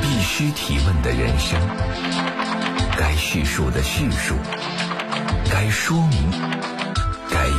[0.00, 1.58] 必须提问的人生，
[2.96, 4.34] 该叙述的叙述，
[5.50, 6.30] 该说明，
[7.30, 7.52] 该议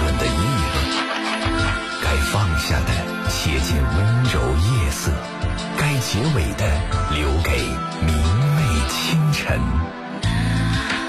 [0.00, 0.38] 论的议
[0.72, 0.76] 论，
[2.02, 5.10] 该放下的写进温柔夜色，
[5.78, 6.66] 该结尾的
[7.14, 7.50] 留给
[8.00, 8.14] 明
[8.56, 9.60] 媚清晨。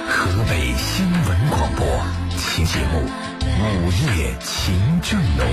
[0.09, 1.85] 河北新闻广播
[2.37, 2.99] 新节目
[3.81, 5.45] 《午夜情正浓》，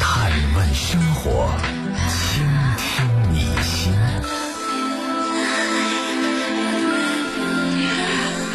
[0.00, 1.50] 探问生活，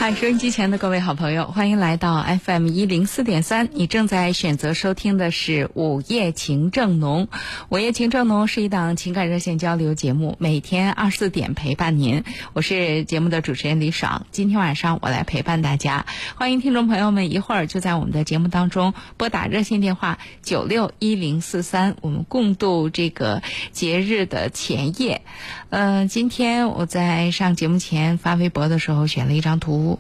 [0.06, 3.70] 嗨，收音机前的各位好朋友，欢迎来到 FM 一零四点三。
[3.74, 7.28] 你正在选择收听的是《午夜情正浓》。
[7.70, 12.24] 《午夜情正浓》是一档情感热线交流节目，每天二十四点陪伴您。
[12.54, 16.06] 我是节目的主持人李爽，今天晚上我来陪伴大家。
[16.36, 25.24] 欢迎听众朋友们一会儿就在我们的节目当中拨打热线电话九六一零四三，我们共度这个节日的前夜。
[25.72, 29.95] 嗯，今天我在上节目前发微博的时候选了一张图，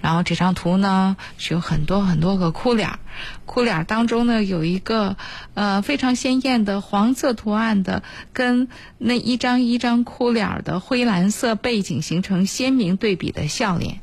[0.00, 2.98] 然后这张图呢是有很多很多个哭脸儿，
[3.46, 5.16] 哭脸儿当中呢有一个
[5.54, 14.00] 呃非常鲜艳的黄色图案的，跟那一张一张哭脸儿的灰蓝色背景形成鲜明对比的笑脸。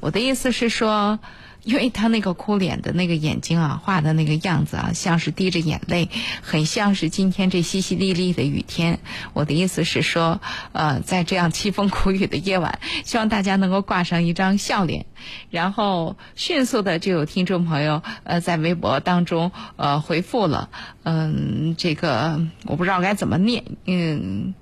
[0.00, 1.18] 我的意思是说。
[1.64, 6.10] 因为他那个哭脸的那个眼睛啊，画的那个样子啊，像是滴着眼泪，
[6.42, 9.00] 很像是今天这淅淅沥沥的雨天。
[9.32, 10.42] 我的意思是说，
[10.72, 15.06] 呃，在这样凄风苦雨的夜晚，希望大家能够挂上一张笑脸。
[15.50, 20.68] 然后迅速的就有听众朋友呃在微博当中呃回复了，
[21.02, 24.54] 嗯，这个我不知道该怎么念，嗯，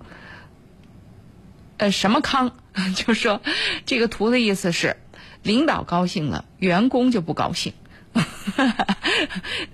[1.78, 2.52] 呃，什么康，
[2.94, 3.42] 就说
[3.86, 4.96] 这个图的意思是。
[5.42, 7.72] 领导高兴了，员工就不高兴。
[8.12, 8.96] 哈 哈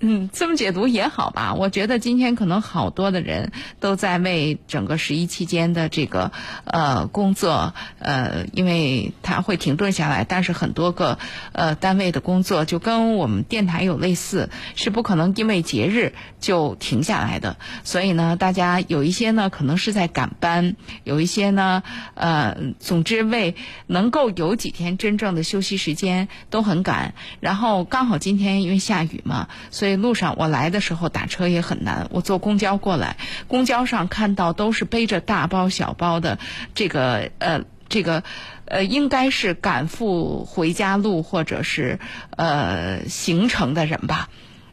[0.01, 1.55] 嗯，这么解读也好吧。
[1.55, 6.33] 我觉得今天可能好多的人都在为整个十一期间的这个
[6.65, 11.19] 呃工作呃，因为它会停顿下来，但是很多个
[11.53, 17.57] 呃单位的工作就跟我们电台有类似，是不可能因为节日就停下来的。
[17.85, 21.83] 所以呢，大家有一些呢可能是在赶班，有一些呢
[22.15, 27.15] 呃，总之为能够有几天真正的休息时间都很赶。
[27.41, 32.09] 然后刚好今今天因为下雨嘛，所以路上我来的时候打车也很难。
[32.11, 33.17] 我坐公交过来，
[33.47, 36.39] 公交上看到都是背着大包小包的，
[36.75, 38.23] 这个呃，这个
[38.67, 42.01] 呃，应该是赶赴回家路或者是
[42.37, 44.29] 呃行程的人吧。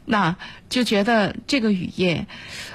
[0.06, 0.36] 那
[0.70, 2.26] 就觉得这个雨夜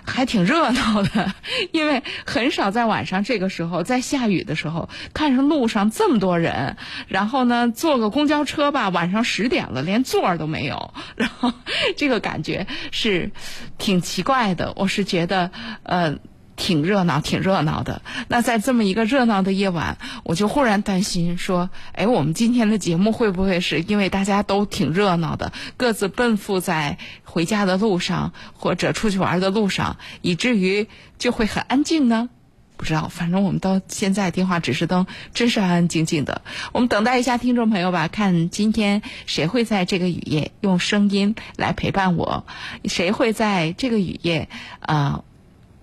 [0.05, 1.33] 还挺热闹的，
[1.71, 6.77] 因为很少在晚上这个时候在下雨的时候看上路上这么多人，
[7.07, 11.51] 然后呢坐个公交车吧，晚上十点了连座儿都没有，然后
[11.97, 13.31] 这个感觉是
[13.77, 14.73] 挺奇怪的。
[14.75, 15.51] 我是觉得
[15.83, 16.17] 呃。
[16.61, 18.03] 挺热闹，挺热闹的。
[18.27, 32.29] 那在这么一个热闹的夜晚，我就忽然担心说：“哎，我们今天的节目会不会是因为大家都挺热闹的，各自奔赴在回家的路上或者出去玩的路上，以至于就会很安静呢？”
[32.77, 36.43] 不知道，反正我们到现在电话指示灯真是安安静静的。
[36.73, 42.45] 我们等待一下听众朋友吧，看今天谁会在这个雨夜用声音来陪伴我，
[42.85, 44.47] 谁会在这个雨夜
[44.79, 45.23] 啊？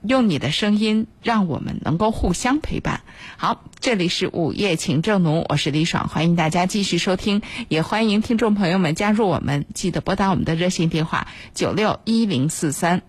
[0.09, 3.03] 用你的声音，让我们能够互相陪伴。
[3.37, 13.03] 好，这里是午夜情正浓，我是李爽，欢迎大家继续收听，也欢迎听众朋友们加入我们，记得拨打我们的热线电话九六一零四三。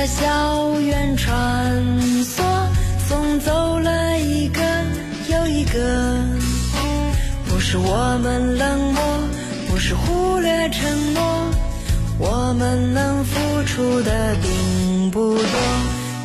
[0.00, 1.76] 的校园穿
[2.24, 2.42] 梭，
[3.06, 4.62] 送走了一个
[5.28, 6.16] 又一个。
[7.46, 9.02] 不是我们冷漠，
[9.68, 11.22] 不是忽略承诺，
[12.18, 15.44] 我们能付出的并不多。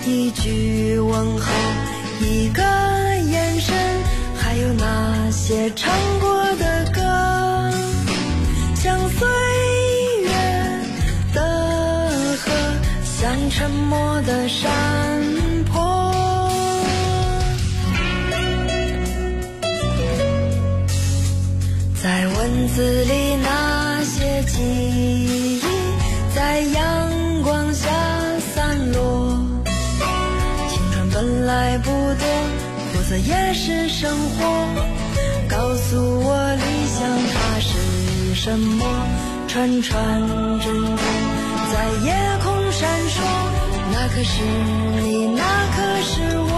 [0.08, 1.52] 一句问候，
[2.22, 2.62] 一个
[3.30, 3.76] 眼神，
[4.38, 7.02] 还有那些唱过的歌，
[13.86, 14.72] 漠的山
[15.72, 16.12] 坡，
[22.02, 25.62] 在文字里那些记忆，
[26.34, 27.88] 在阳光下
[28.54, 29.40] 散落。
[30.70, 32.28] 青春本来不多，
[32.92, 34.68] 苦涩也是生活。
[35.48, 38.84] 告诉我理想它是什么？
[39.48, 40.28] 串串
[40.60, 40.96] 珍珠。
[41.72, 42.55] 在夜空。
[44.08, 44.44] 那可是
[45.02, 45.42] 你，那
[45.76, 46.55] 可是我，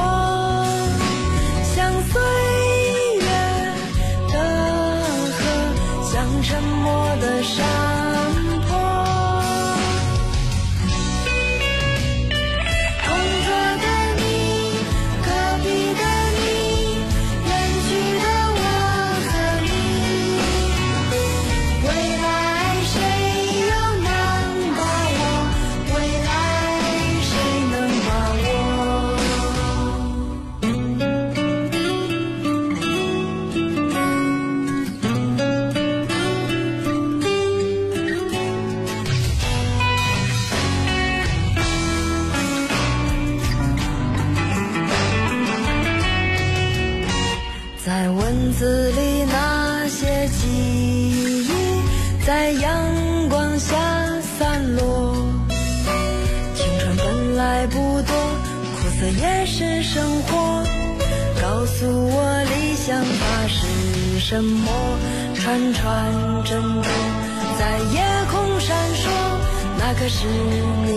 [70.09, 70.96] 是你，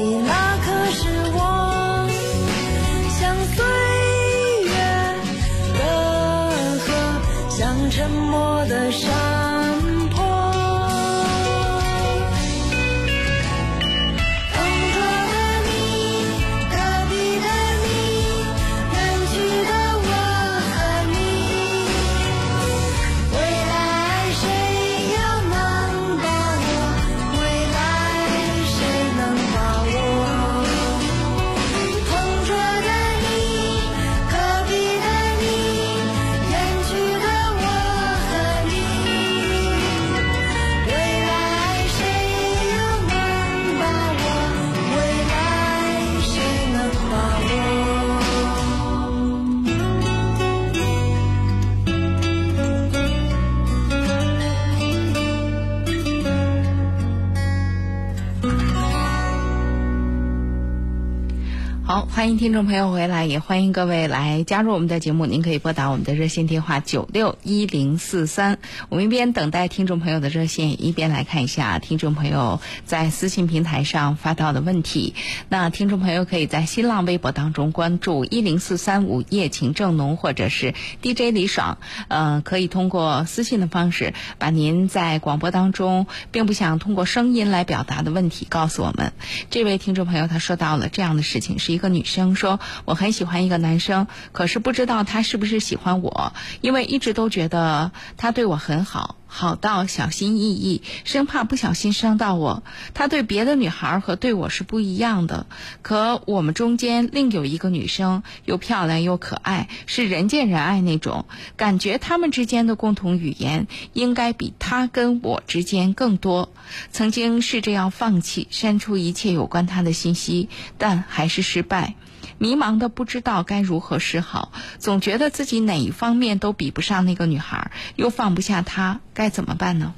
[62.36, 65.24] 听众朋友回来，也欢迎各位来加入我们的节目。
[65.24, 68.58] 您可以拨打我们的热线电话九六一零四三。
[68.90, 75.14] 我们一边等待听众朋友的热线，一边来看一下听众朋友在私信平台上发到的问题。
[75.48, 81.78] 那听众朋友可以在新浪微博当中关注一零四三午夜情正浓，或者是 DJ 李爽。
[82.08, 89.14] 呃，可以通过私信的方式，把您在广播当中并不想通过声音来表达的问题告诉我们。
[89.48, 92.04] 这位听众朋友他说到了这样的事情，是一个女。
[92.10, 102.62] 生说我很喜欢一个男生，可是不知道他是不是喜欢我，因为一直都觉得他对我很好，好到小心翼翼，生怕不小心伤到我。
[102.94, 105.46] 他对别的女孩和对我是不一样的，
[105.82, 111.26] 可我们中间另有一个女生，又漂亮又可爱，是人见人爱那种。
[111.56, 116.52] 感觉他们之间的共同语言应该比他跟我之间更多。
[116.92, 121.94] 曾经试着要放弃删除一切有关他的信息，但还是失败。
[122.40, 129.92] 迷茫的不知道该如何是好，总觉得自己哪一方面都比不上那个女孩，又放不下她，该怎么办呢？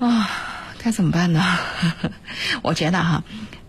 [0.00, 0.28] 啊，
[0.78, 1.40] 该怎么办呢？
[2.62, 3.22] 我觉得哈，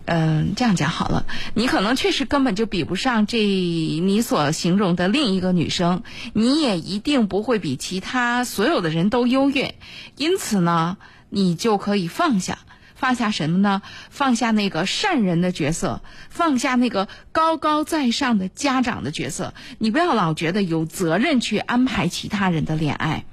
[0.06, 6.02] 嗯，这样讲好了，你可能确实根本就比不上这你所形容的另一个女生，
[6.32, 9.76] 你也一定不会比其他所有的人都优越，
[10.16, 10.96] 因此呢，
[11.30, 12.58] 你就可以放下。
[13.02, 13.82] 放下什么呢？
[14.10, 19.54] 放下那个善人的角色，放下那个高高在上的家长的角色。
[19.78, 23.24] 你不要老觉得有责任去安排其他人的恋爱，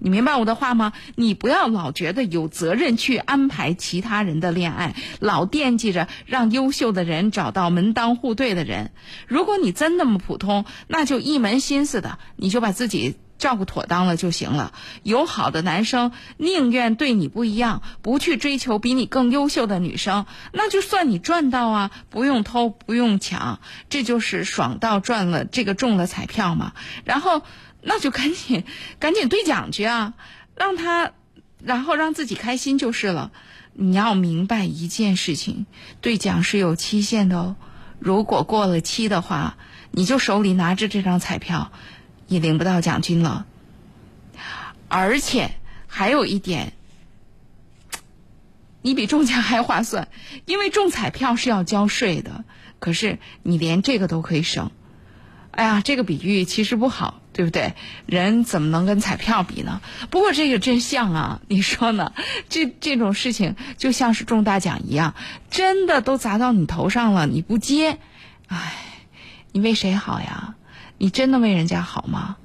[0.00, 0.92] 你明白我的话吗？
[1.14, 8.90] 你不要老觉得有责任去安排其他人的恋爱，老惦记着让优秀的人找到门当户对的人。
[9.28, 13.14] 如果你真那么普通，那就一门心思的，你就把自己。
[13.38, 14.72] 照顾妥当了就行了。
[15.02, 23.60] 有好的男生宁愿对你不一样，不去追求比你更优秀的女生，那就算你赚到啊，不用偷，不用抢，
[23.90, 26.72] 这就是爽到赚了这个中了彩票嘛。
[27.04, 27.42] 然后
[27.80, 28.64] 那就赶紧
[29.00, 30.14] 赶紧兑奖去啊，
[30.54, 31.12] 让他，
[31.62, 33.32] 然后让自己开心就是了。
[33.74, 35.64] 你要明白一件事情，
[36.02, 37.56] 兑奖是有期限的哦。
[37.98, 39.56] 如果过了期的话，
[39.92, 41.72] 你就手里拿着这张彩票。
[42.32, 43.44] 你领不到奖金了，
[44.88, 45.50] 而且
[45.86, 46.72] 还有一点，
[48.80, 50.08] 你比中奖还划算，
[50.46, 52.44] 因为中彩票是要交税的，
[52.78, 54.70] 可是你连这个都可以省。
[55.50, 57.74] 哎呀，这个比喻其实不好，对不对？
[58.06, 59.82] 人怎么能跟彩票比呢？
[60.08, 62.14] 不过这个真像啊，你说呢？
[62.48, 65.14] 这这种事情就像是中大奖一样，
[65.50, 67.98] 真的都砸到你头上了，你不接，
[68.46, 68.72] 唉，
[69.52, 70.54] 你为谁好呀？
[71.02, 72.36] 你真的为人家好吗？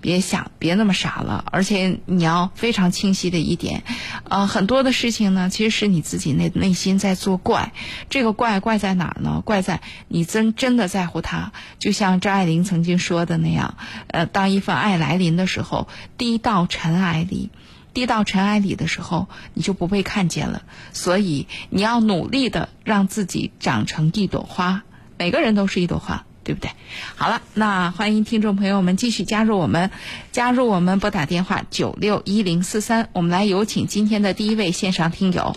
[0.00, 1.44] 别想，别那么傻了。
[1.52, 3.82] 而且你要非常清晰的一点，
[4.30, 7.74] 呃，很多的事情呢，其实是你自己内内心在作怪。
[8.08, 9.42] 这个怪怪在哪儿呢？
[9.44, 11.52] 怪在你真真的在乎他。
[11.78, 15.86] 就像张爱玲曾经说的那样，呃，当一份爱来临的时候，
[16.16, 17.50] 滴到尘埃里，
[17.92, 20.62] 滴到尘埃里的时候，你就不被看见了。
[20.94, 24.82] 所以你要努力的让自己长成一朵花。
[25.18, 26.24] 每个人都是一朵花。
[26.48, 26.70] 对不对？
[27.14, 29.90] 好了，那欢迎听众朋友们继续加入我们，
[30.32, 35.54] 加入我们拨打电话九六一零四三，我们来有请今天的第一位线上听友。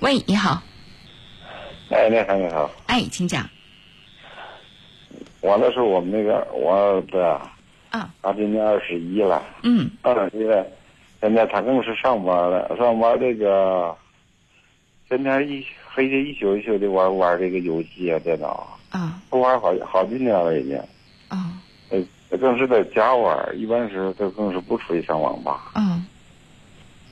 [0.00, 0.60] 喂，你好。
[1.90, 2.68] 哎，你好，你好。
[2.86, 3.48] 哎，请讲。
[5.40, 7.16] 我那是我们那个我儿子
[7.90, 9.40] 啊，他今年二十一了。
[9.62, 9.88] 嗯。
[10.02, 10.66] 二十一了，
[11.20, 13.94] 现在他更是上班了，上班这个，
[15.08, 15.64] 天天一
[15.94, 18.73] 黑夜一宿一宿的玩玩这个游戏啊，电脑。
[18.94, 20.78] 啊，玩好好几年了已经。
[21.28, 21.60] 啊，
[21.90, 25.72] 呃，更是在家玩，一般是他更是不出去上网吧。
[25.74, 26.06] 嗯。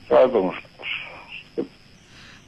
[0.07, 1.65] 这总是。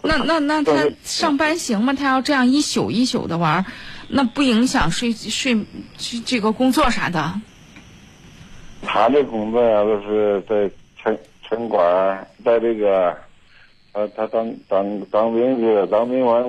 [0.01, 1.91] 那那那他上班行吗？
[1.93, 3.65] 他要这样一宿一宿的玩，
[4.07, 5.65] 那不影响睡睡
[5.97, 7.41] 这这个工作啥的？
[8.83, 10.69] 他的工作呀，都是在
[11.01, 13.17] 城城管，在这个，
[13.91, 16.41] 他他当当当兵去，当兵完。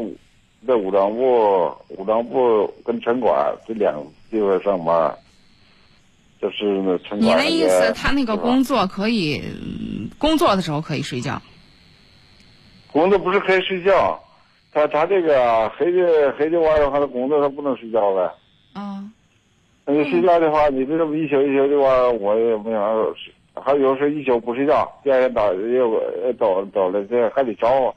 [0.67, 5.17] 在武装部、武装部跟城管这两个地方上班，
[6.41, 7.21] 就是那城管。
[7.21, 9.43] 你的意思，他那个工作可以
[10.19, 11.41] 工作的时候可以睡觉？
[12.93, 14.19] 工作不是可以睡觉，
[14.73, 18.33] 他他这个黑的黑的晚上他的工作他不能睡觉呗。
[18.73, 19.05] 啊。
[19.85, 23.33] 那你睡觉的话，你这么一宿一宿的话，我也没法睡。
[23.55, 26.01] 还有时候一宿不睡觉，第二天早又
[26.39, 27.95] 早早了，这还得找。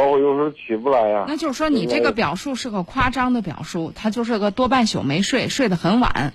[0.00, 1.24] 到我有时候起不来呀。
[1.28, 6.32] 那就是说，你这个表述是个夸张的表述，他就是个多半宿没睡，睡得很晚。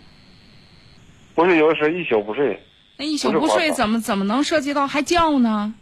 [1.34, 2.62] 不是，有的时候一宿不睡。
[2.98, 5.74] 那一宿不睡，怎么怎么能涉及到还叫呢？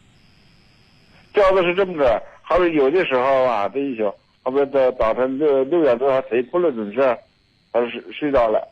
[1.33, 4.13] 叫的是这么着，好比有的时候啊，这一宿，
[4.43, 7.17] 好比在早晨六六点多，他贼困了准时，
[7.71, 8.67] 他睡睡着了，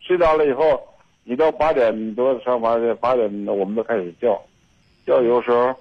[0.00, 0.82] 睡着了以后，
[1.24, 4.42] 一到八点多上班去，八点我们都开始叫，
[5.06, 5.74] 叫有时候。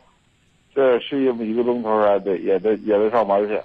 [0.74, 3.60] 这睡一一个钟头啊，得也得也得上班去。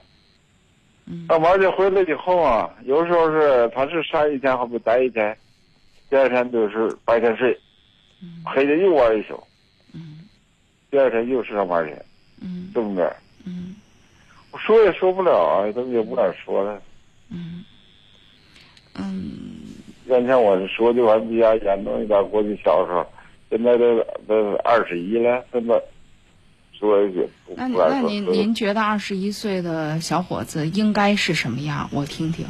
[1.29, 5.37] 上班去回来以后啊，有时候是他是上一天，还不待一天，
[6.09, 7.55] 第二天就是白天睡，
[8.45, 9.39] 黑天又玩一宿。
[10.91, 11.95] 第二天又是上班去，
[12.73, 13.15] 这么着。
[14.51, 16.81] 我说也说不了啊，他们也不敢说了。
[17.31, 17.65] 嗯。
[18.95, 19.33] 嗯。
[20.07, 23.07] 原先我说的话比较严重一点，过去小时候，
[23.51, 25.83] 现在都都二十一了，现在。
[26.79, 31.89] 说一句，那那您您觉得二十一岁的小伙子应该是什么样？
[31.93, 32.45] 我听听。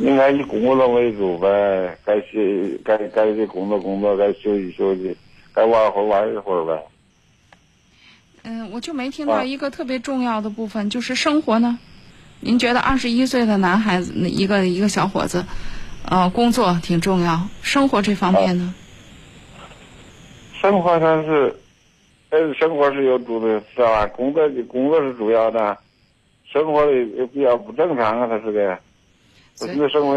[0.00, 2.38] 应该以工作为主呗，该休
[2.84, 5.16] 该该去工作工作，该休息休息，
[5.52, 6.82] 该玩会玩一会儿呗。
[8.44, 11.78] 嗯，我就没听到一个特别重要的部分，就是生活呢。
[12.40, 15.44] 您觉得二十一岁的男孩子，一个一个小伙子，
[16.04, 18.72] 呃，工作挺重要，生活这方面呢？
[20.60, 21.54] 生活上是。
[22.30, 24.06] 呃，生活是有主的，是吧？
[24.06, 25.78] 工作工作是主要的，
[26.44, 28.78] 生活的也比较不正常啊，他是的。
[29.54, 29.76] 所以，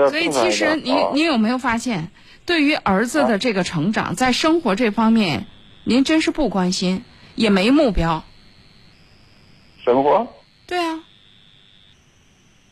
[0.09, 2.11] 所以其实您您有没有发现，
[2.45, 5.47] 对于儿子的这个成长，在生活这方面，
[5.83, 7.03] 您真是不关心，
[7.35, 8.23] 也没目标。
[9.83, 10.27] 生活？
[10.67, 10.99] 对啊。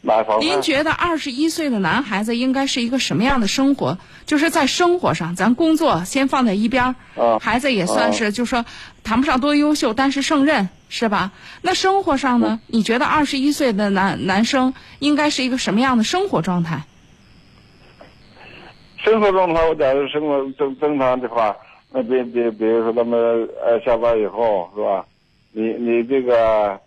[0.02, 3.98] 方您觉得二十一岁的男孩子应该是一个什么样的生活？
[4.26, 8.64] 就是在生活上，咱工作先放在一边儿，孩子也算是，就说
[9.04, 11.32] 谈不上多优秀，但是胜任是吧？
[11.62, 12.62] 那生活上呢？
[12.68, 16.84] 你觉得二十一岁的男男生应该是一个什么样的生活状态？
[19.04, 21.56] 生活状态，我假如生活正正常的话，
[21.92, 23.20] 那比比比如说他们
[23.66, 25.06] 呃下班以后是吧？
[25.52, 26.80] 你你这个。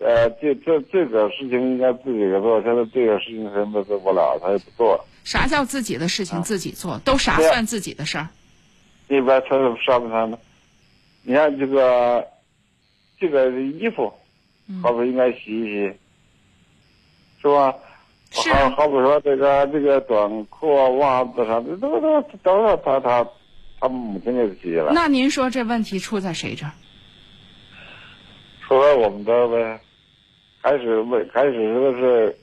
[0.00, 5.04] 呃，这这这个事情应该自己做，现在这个事情什么都做不了，他也不做。
[5.24, 6.98] 啥叫自己的事情自己做？
[7.04, 8.28] 都啥算自己的事儿？
[9.08, 10.38] 一般他上不上呢？
[11.22, 12.26] 你看这个
[13.18, 14.10] 这个衣服，
[14.82, 15.92] 好不应该洗一洗，
[17.42, 17.74] 是吧？
[18.30, 18.50] 是。
[18.54, 23.28] 好，好比说这个这个短裤啊、袜子啥的，都都都是他他
[23.78, 24.92] 他母亲给洗了。
[24.94, 26.72] 那您说这问题出在谁这儿？
[28.66, 29.82] 出在我们这儿呗。
[30.62, 32.36] 开始问，开始都是，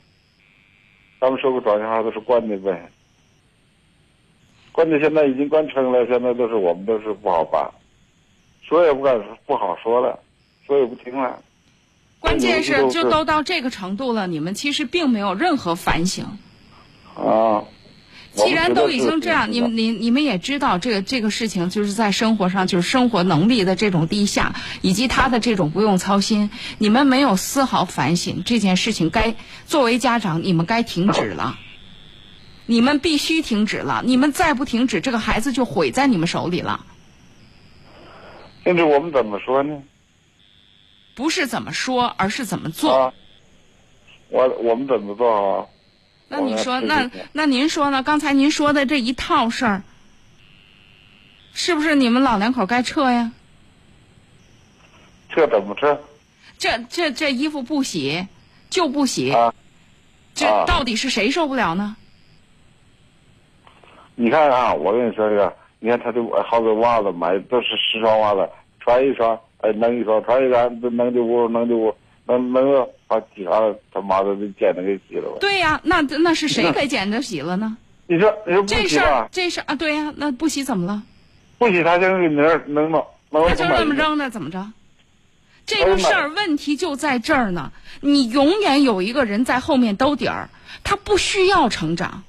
[1.19, 2.89] 他们说个庄稼话，都是惯的呗。
[4.71, 7.69] 关的现在已经关成了，现在都是我们都是不好办，
[8.61, 10.19] 说也不敢不好说了，
[10.65, 11.41] 说也不听了。
[12.19, 16.25] 关键是就都到这个程度了，你们其实并没有任何反省。
[17.15, 17.63] 啊。
[18.37, 31.57] 既然都已经这样，你们们你你们也知道，这个这个事情就是在生活上，就是生活能力的这种低下，以及他的这种不用操心，你们没有丝毫反省这件事情该作为家长，你们该停止了，
[32.65, 36.85] 你们必须停止了，你们再不停止，这个孩子就毁在你们手里了。
[38.63, 39.81] 现在我们怎么说呢？
[41.15, 42.93] 不是怎么说，而是怎么做。
[42.93, 43.13] 啊，
[44.29, 45.65] 我我们怎么做啊？
[46.29, 48.03] 那你说，那那您说呢？
[48.03, 49.81] 刚才您说的这一套事儿，
[51.53, 53.31] 是不是你们老两口该撤呀？
[55.29, 55.99] 撤怎么撤？
[56.57, 58.27] 这这这衣服不洗
[58.69, 59.53] 就不洗，啊
[60.33, 61.95] 这啊到底是谁受不了呢？
[64.15, 71.95] 你看啊，我跟你说这个，你看他这好多袜子买都是十双袜子，穿一双哎扔一双，穿一双都扔的屋扔丢屋，
[72.27, 75.37] 扔扔了把几双他妈的给捡着给洗了吧？
[75.39, 77.77] 对呀，那那是谁给捡着洗了呢？
[78.07, 81.03] 你说你说不洗这事儿吧，这事儿啊，对呀，那不洗怎么了？
[81.57, 84.71] 不洗他就给扔扔了，扔了他就不买去这么扔的，怎么着？
[85.65, 87.71] 这个事儿问题就在这儿呢。
[87.99, 90.49] 你永远有一个人在后面兜底儿，
[90.83, 92.23] 他不需要成长。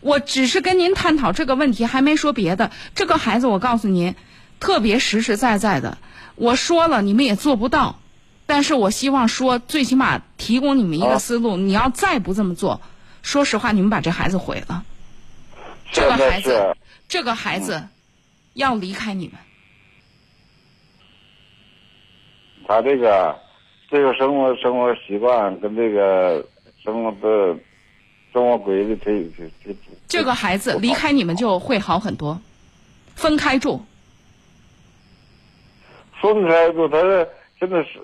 [0.00, 2.70] 我只是跟您探讨这个问题，还没说别的。
[2.94, 4.14] 这个孩子，我告诉您，
[4.60, 5.96] 特别实实在在的。
[6.34, 7.98] 我说了，你们也做不到，
[8.48, 11.58] 但是我希望说，最起码提供你们一个啊思路。
[11.58, 12.80] 你要再不这么做，
[13.20, 14.82] 说实话，你们把这孩子毁了。
[15.92, 16.76] 这个孩子，
[17.06, 17.86] 这个孩子
[18.54, 19.36] 要离开你们。
[22.66, 23.38] 他这个
[23.90, 26.42] 这个生活生活习惯跟这个
[26.82, 27.54] 生活的
[28.32, 29.74] 生活规律，这这这
[30.08, 32.40] 这个孩子离开你们就会好很多，
[33.14, 33.84] 分开住。
[36.22, 37.28] 分开住，他是
[37.60, 38.00] 真的是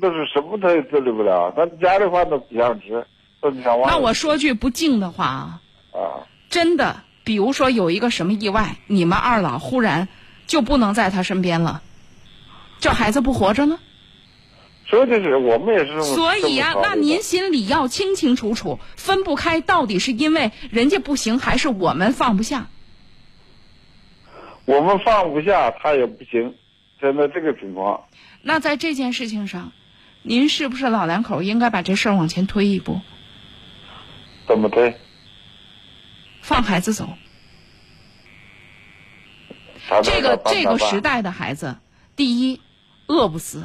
[0.00, 3.06] 都是什么他也自理不了，他家里饭都不想吃，
[3.40, 3.90] 都不想往。
[3.90, 5.60] 那我说句不敬的话啊，
[5.92, 10.08] 啊，真的，比如说有一个什么意外，你们二老忽然
[10.46, 11.82] 就不能在他身边了，
[12.78, 13.78] 这孩子不活着呢？
[14.86, 16.02] 所以就是我们也是。
[16.02, 22.66] 所以呀、这么考虑的那您心里要清清楚楚，分不开到底是因为人家不行，还是我们放不下？
[24.66, 26.54] 我们放不下，他也不行，
[27.00, 28.04] 现在这个情况，
[28.42, 29.72] 那在这件事情上，
[30.26, 33.02] 您是不是老两口应该把这事儿往前推一步，
[34.48, 34.96] 怎么推？
[36.40, 37.10] 放孩子走？
[40.02, 41.76] 这个这个时代的孩子，
[42.16, 42.62] 第一，
[43.06, 43.64] 饿不死；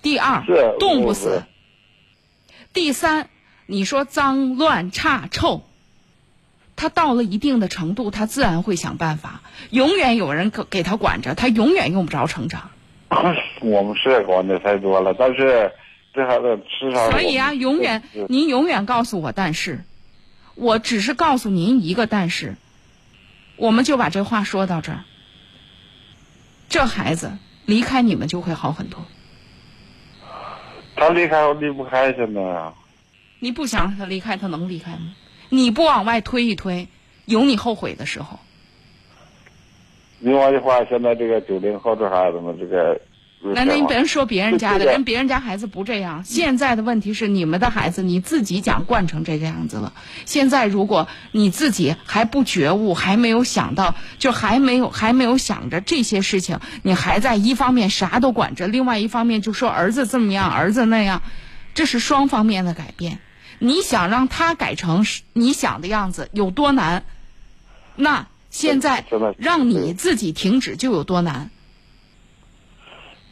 [0.00, 0.46] 第二，
[0.78, 1.42] 冻不死死；
[2.72, 3.28] 第三，
[3.66, 5.62] 你说脏乱差臭，
[6.74, 9.42] 他到了一定的程度，他自然会想办法。
[9.68, 12.70] 永远有人给给他管着，他永远用不着成长。
[13.60, 15.70] 我们是管的太多了，但是
[16.14, 17.10] 这孩子吃啥。
[17.10, 19.84] 所以啊，永远您永远告诉我，但是，
[20.54, 22.56] 我只是告诉您一个但是，
[23.56, 25.04] 我们就把这话说到这儿。
[26.68, 29.04] 这孩子离开你们就会好很多。
[30.96, 32.74] 他离开我离不开，现在啊，
[33.40, 35.14] 你不想让他离开，他能离开吗？
[35.50, 36.88] 你不往外推一推，
[37.26, 38.38] 有你后悔的时候。
[40.22, 43.00] 另外的话，现在这个九零后这孩子们，这个
[43.40, 46.22] 那您别说别人家的人，别人家孩子不这样。
[46.24, 49.92] 现在的问题是你们的孩子，你自己讲惯成这个样子了。
[50.24, 61.20] 现在如果你自己还不觉悟，还没有想到，就还没有还没有想着这些事情，你还在一方面啥都管着，另外一方面就说儿子这么样，儿子那样，
[61.74, 63.18] 这是双方面的改变。
[63.58, 67.02] 你想让他改成你想的样子有多难？
[67.96, 69.04] 那现在
[69.38, 71.50] 让你自己停止就有多难。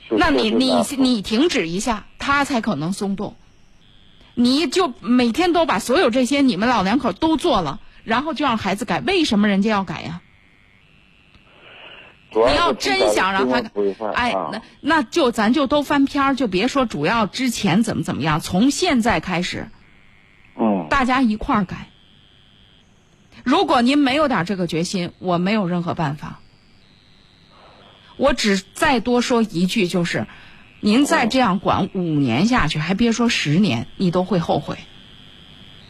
[0.08, 3.36] 那你你你停止一下，他才可能松动。
[4.34, 10.22] 你就每天都把所有这些你们老两口都做了，然后就让孩子改，为什么人家要改呀？
[12.32, 13.70] 你要真想让他改，
[14.14, 19.68] 哎，啊那那就咱就都翻篇儿，就别说主要之前怎么怎么样，从现在开始，
[20.56, 21.89] 嗯，大家一块儿改。
[23.44, 26.40] 如果您没有点这个决心，我没有任何办法。
[28.16, 30.26] 我只再多说一句，就是，
[30.80, 34.76] 您再这样管五年下去，还别说十年，你都会后悔。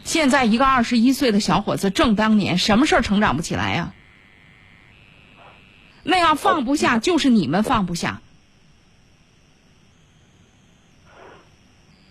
[0.04, 3.92] 现在一个二十一岁的小伙子正当年，什么事儿成长不起来呀、
[6.04, 8.20] 那样放不下，就是你们放不下。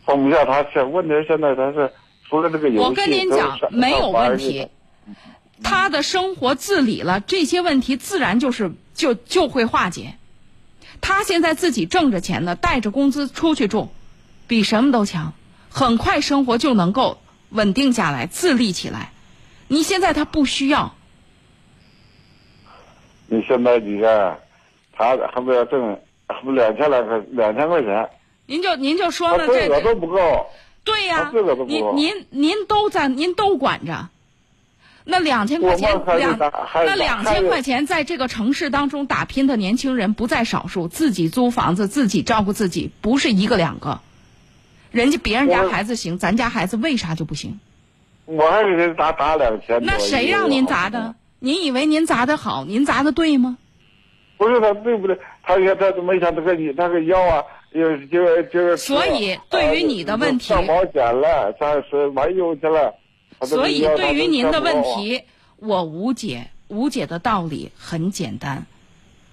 [0.05, 1.91] 放不下他，现问题现在他是
[2.29, 4.67] 除了这个游戏，我跟您讲没有问题
[5.63, 10.15] 他的生活自理了，这些问题自然就是就就会化解。
[11.01, 13.89] 他现在自己挣着钱呢，带着工资出去住，
[14.47, 15.33] 比什么都强，
[15.69, 17.19] 很快生活就能够
[17.49, 19.11] 稳定下来，自立起来。
[19.67, 20.95] 你现在他不需要，
[23.27, 24.39] 你现在你看，
[24.91, 28.09] 他还不要挣，还不两千来块两千块钱，
[28.45, 30.47] 您就您就说了他自个都不够。
[30.83, 31.31] 对呀
[31.67, 34.09] 您您您都在您都管着。
[35.05, 36.37] 那两千块钱两
[36.73, 44.01] 那两千块钱在这个城市当中打拼的年轻人不在少数，自己租房子，自己照顾自己，不是一个两个。
[44.91, 47.59] 人家别人家孩子行，咱家孩子为啥就不行？
[48.25, 49.87] 我还是给打打两千多。
[49.87, 51.15] 那谁让您砸的？
[51.39, 53.57] 您以为您砸的好，您砸的对吗？
[54.37, 55.17] 不是他对不对？
[55.41, 58.77] 他也他都没想他个你那个腰啊，就是就是就是。
[58.77, 62.93] 所以对于你的问题上保险了，上是玩游去了。
[63.41, 65.23] 所以对于您的问，题，
[65.57, 66.51] 我无解。
[66.69, 68.67] 无解的道理很简单，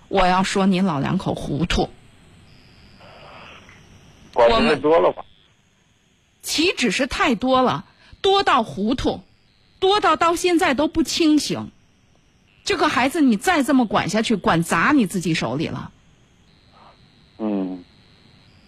[0.09, 1.91] 我要说您老两口糊涂。
[4.33, 5.23] 我们多了吧？
[6.41, 7.85] 岂止是太多了，
[8.23, 9.21] 多到糊涂，
[9.81, 11.71] 多到到现在都不清醒。
[12.65, 15.91] 这个孩子你再这么管下去，管砸你自己手里了。
[17.37, 17.85] 嗯，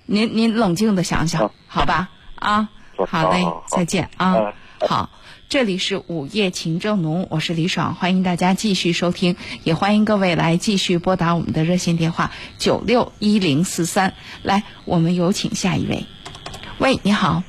[0.05, 2.11] 您您冷静的想想好，吧？
[2.35, 4.53] 啊，好好嘞再见啊嗯。
[4.87, 5.11] 好，
[5.49, 9.35] 这里是午夜情正浓，我是李爽，欢迎大家继续收听，
[9.65, 14.13] 也欢迎各位来继续拨打我们的热线电话九六一零四三。
[14.43, 16.05] 来，我们有请下一位。
[16.79, 17.43] 喂，你好，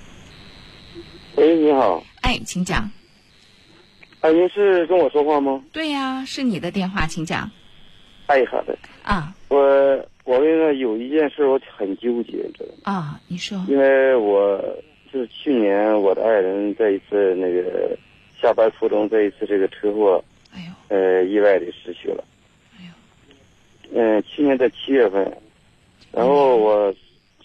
[1.36, 2.90] 喂，你好，哎，请讲。
[4.22, 5.62] 哎，您是跟我说话吗？
[5.74, 7.52] 对呀，是你的电话，请讲。
[8.28, 9.58] 哎，好的，啊我
[10.24, 12.98] 我那个有一件事我很纠结，知道吗？
[12.98, 13.62] 啊，你说。
[13.68, 17.98] 因为我就是去年我的爱人在一次那个
[18.42, 22.24] 下班途中，在一次这个车祸，哎呦，呃，意外的失去了。
[22.78, 24.00] 哎呦。
[24.00, 25.32] 嗯、去年在七月份，
[26.12, 26.94] 然后我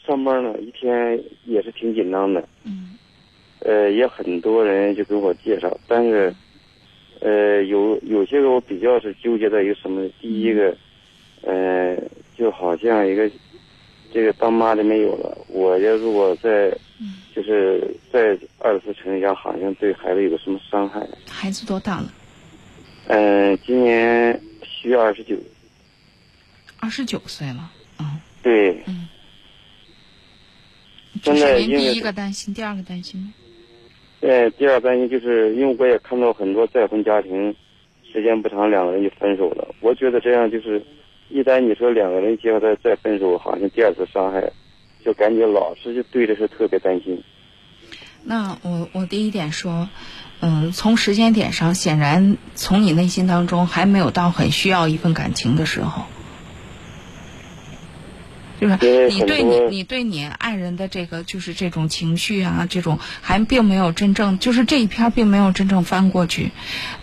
[0.06, 2.46] 上班呢，一天也是挺紧张的。
[2.64, 2.90] 嗯
[3.60, 6.34] 呃，也很多人就给我介绍，但是，
[7.20, 10.06] 呃，有有些个我比较是纠结在一个什么？
[10.20, 10.76] 第一个，
[11.40, 11.96] 呃，
[12.36, 13.30] 就好像一个
[14.12, 17.80] 这个当妈的没有了，我要如果在嗯，就是
[18.12, 21.00] 在二次成家，好像对孩子有个什么伤害。
[21.28, 22.12] 孩子多大了？
[23.06, 25.36] 嗯、今年虚二十九，
[26.80, 27.70] 二十九岁了。
[28.00, 28.82] 嗯，对，
[31.22, 33.32] 这现在是您第一个担心，第二个担心呢？
[34.22, 37.54] 呃，第二担心就是因为我也看到很多再婚家庭，
[38.12, 39.72] 时间不长两个人就分手了。
[39.80, 40.82] 我觉得这样就是，
[41.28, 44.50] 一旦你说两个人结合再再分手，好像第二次伤害，
[45.04, 47.22] 就感觉老师就对这事特别担心。
[48.22, 49.88] 那我我第一点说，
[50.40, 56.06] 嗯，从时间点上，显然从你内心当中还没有到很需要一份感情的时候，
[58.64, 66.50] 就是你对你你对你爱人的这个就是这种情绪啊，这种还并没有真正就是这一篇并没有真正翻过去，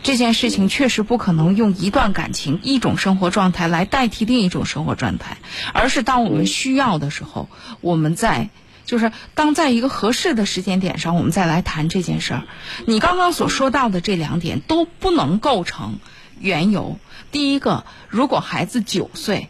[0.02, 5.38] 这件事情确实不可能用一段感情、一种生活状态来代替另一种生活状态，
[5.71, 7.47] 而是当我们需要的时候，
[7.82, 8.50] 我们在。
[8.84, 12.43] 就是当在一个合适的时间点上，我们再来谈这件事儿。
[12.86, 16.00] 你刚刚所说到的这两点都不能构成
[16.39, 17.00] 缘由。
[17.32, 19.47] 第一个，如果孩子九岁，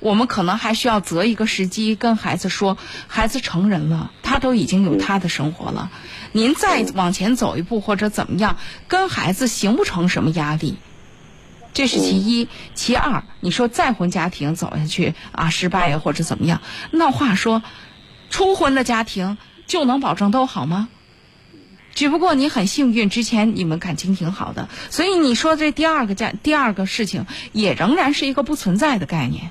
[0.00, 5.90] 我们可能还需要择一个时机跟孩子说，孩子成人了，他都已经有他的生活了，
[6.32, 8.56] 您再往前走一步或者怎么样，
[8.86, 10.76] 跟孩子形不成什么压力。
[11.74, 17.62] 这是其一，其二，你说再婚家庭走下去啊失败呀或者怎么样，那话说。
[18.30, 20.90] 初婚的家庭就能保证都好吗？
[21.94, 29.50] 只不过你很幸运，之前你们感情挺好的，所以你说这第二个家第二个事情也仍然是一个不存在的概念。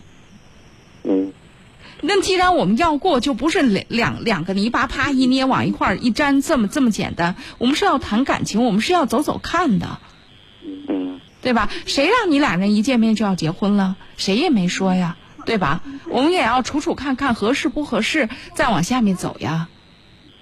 [2.01, 7.35] 那既然我们要过，就不是两两两个泥巴啪一捏往一块儿一粘这么这么简单。
[7.57, 9.99] 我们是要谈感情，我们是要走走看的，
[10.87, 11.69] 嗯对吧？
[11.85, 13.95] 谁让你俩人一见面就要结婚了？
[14.17, 15.17] 谁也没说呀。
[15.45, 15.81] 对吧？
[16.09, 19.69] 我们也要处处看看合适不合适，再往下面走呀。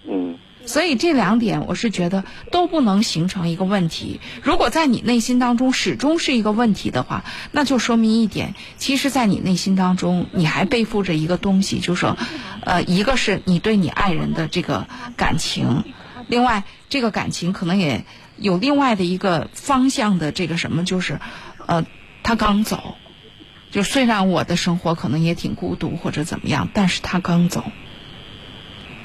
[0.10, 4.20] 嗯所以这两点，我是觉得都不能形成一个问题。
[4.42, 12.18] 如果在你内心当中始终是一个问题的话，那就说明一点，其实，在你内心当中，你还背负着一个东西，就是说，
[12.62, 15.84] 呃，一个是你对你爱人的这个感情，
[16.28, 18.04] 另外这个感情可能也
[18.38, 21.20] 有另外的一个方向的这个什么，就是，
[21.68, 21.86] 呃，
[22.24, 22.96] 他刚走。
[23.72, 27.66] 就虽然我的生活可能也挺孤独或者怎么样，但是他刚走，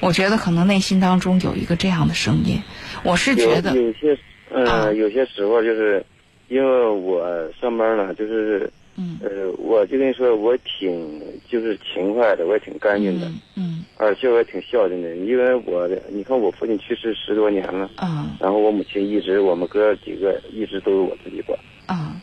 [0.00, 2.58] 我觉得可能内心当中有一个这样的声音。
[3.02, 4.18] 我是觉得有有些
[4.50, 6.04] 呃、啊有些时候就是，
[6.48, 7.22] 因为我
[7.60, 15.14] 上班呢，就是嗯呃，我就跟你说，我挺就是勤快的，我也挺干净的，嗯嗯而且我也挺孝敬的。
[15.16, 21.58] 因为我的，你看我父亲去世十多年了，啊然后我母亲一直，我们哥几个一直都是我自己管。
[21.86, 22.20] 啊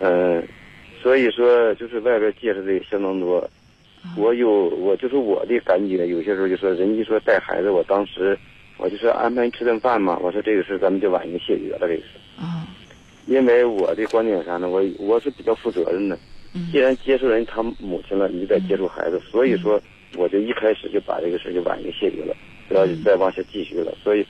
[0.00, 0.42] 嗯，
[1.00, 3.48] 所以说就是外边介绍的也相当多。
[4.04, 8.38] 啊我有我就是我的感觉，有些时候就说人家说带孩子，我当时
[8.76, 12.66] 我就是安排吃顿饭嘛，我说这个事咱们就晚一个谢绝了这个事，啊
[13.26, 16.18] 因为我的观点啥呢，我我是比较负责任的，
[16.52, 19.80] 嗯既然接受人他母亲了，你就得接受孩子，所以说
[20.16, 22.36] 我就一开始就把这个事就晚一个谢绝了，
[22.68, 24.26] 不要再往下继续了，所以，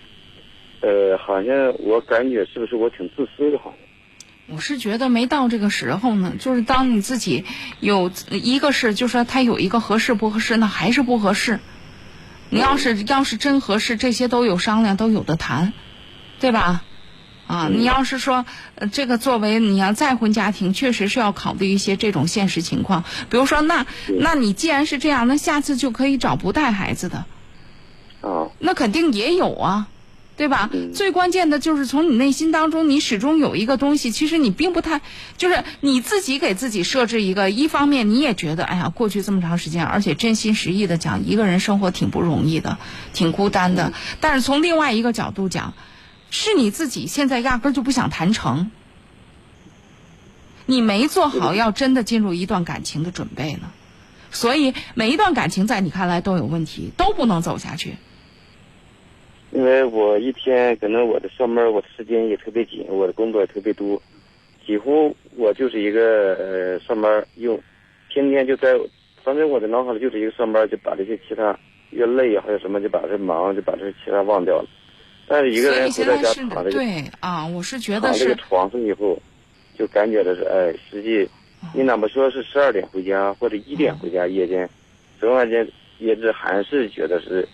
[0.81, 3.84] 呃，好像我感觉是不是我挺自私的，好像。
[4.47, 7.45] 我是觉得没到这个时候呢，就是当你自己
[7.81, 11.61] 有一个是，就说他有一个合适不合适，那还是不合适。
[12.51, 15.73] 你要是要是真合适，这些都有商量，都有的谈，
[16.41, 16.83] 对吧？
[17.47, 23.05] 啊，你要是说，呃，这个作为你要再婚家庭，确实是要考虑一些这种现实情况。
[23.29, 23.87] 比如说，那
[24.19, 27.27] 那你既然是这样，那下次就可以找不带孩子的，
[28.21, 29.89] 哦，那肯定也有啊，
[30.37, 30.69] 对吧？
[30.73, 35.01] 嗯最关键的就是从你内心当中，你始终有一个东西，其实你并不太，
[35.37, 42.79] 就是你自己给自己设置一个，一方面你也觉得，哎呀，过去这么长时间，而且真心实意的讲，一个人生活挺不容易的，
[43.13, 43.93] 挺孤单的。
[44.21, 45.75] 但是从另外一个角度讲，
[46.31, 48.73] 是你自己现在压根儿就不想谈成，
[50.67, 53.71] 你没做好要真的进入一段感情的准备呢。
[54.33, 57.95] 所以每一段感情在你看来都有问题，都不能走下去。
[59.55, 64.03] 因为我一天可能我的上班我的时间也特别紧，我的工作也特别多，
[64.67, 67.59] 几乎我就是一个呃上班用，
[68.11, 68.75] 天天就在，
[69.23, 71.57] 反正我的脑海里就是一个上班，就把这些其他
[71.91, 74.69] 越累还有什么就把这忙就把这其他忘掉了。
[75.29, 79.17] 但是一个人回到家现在是躺这个对啊，我是觉躺这个床上以后，
[79.79, 81.29] 就感觉的是哎，实际
[81.73, 84.69] 你哪怕说是十二点回家或者一点回家夜间，
[85.21, 87.49] 总而言之也是还是觉得是，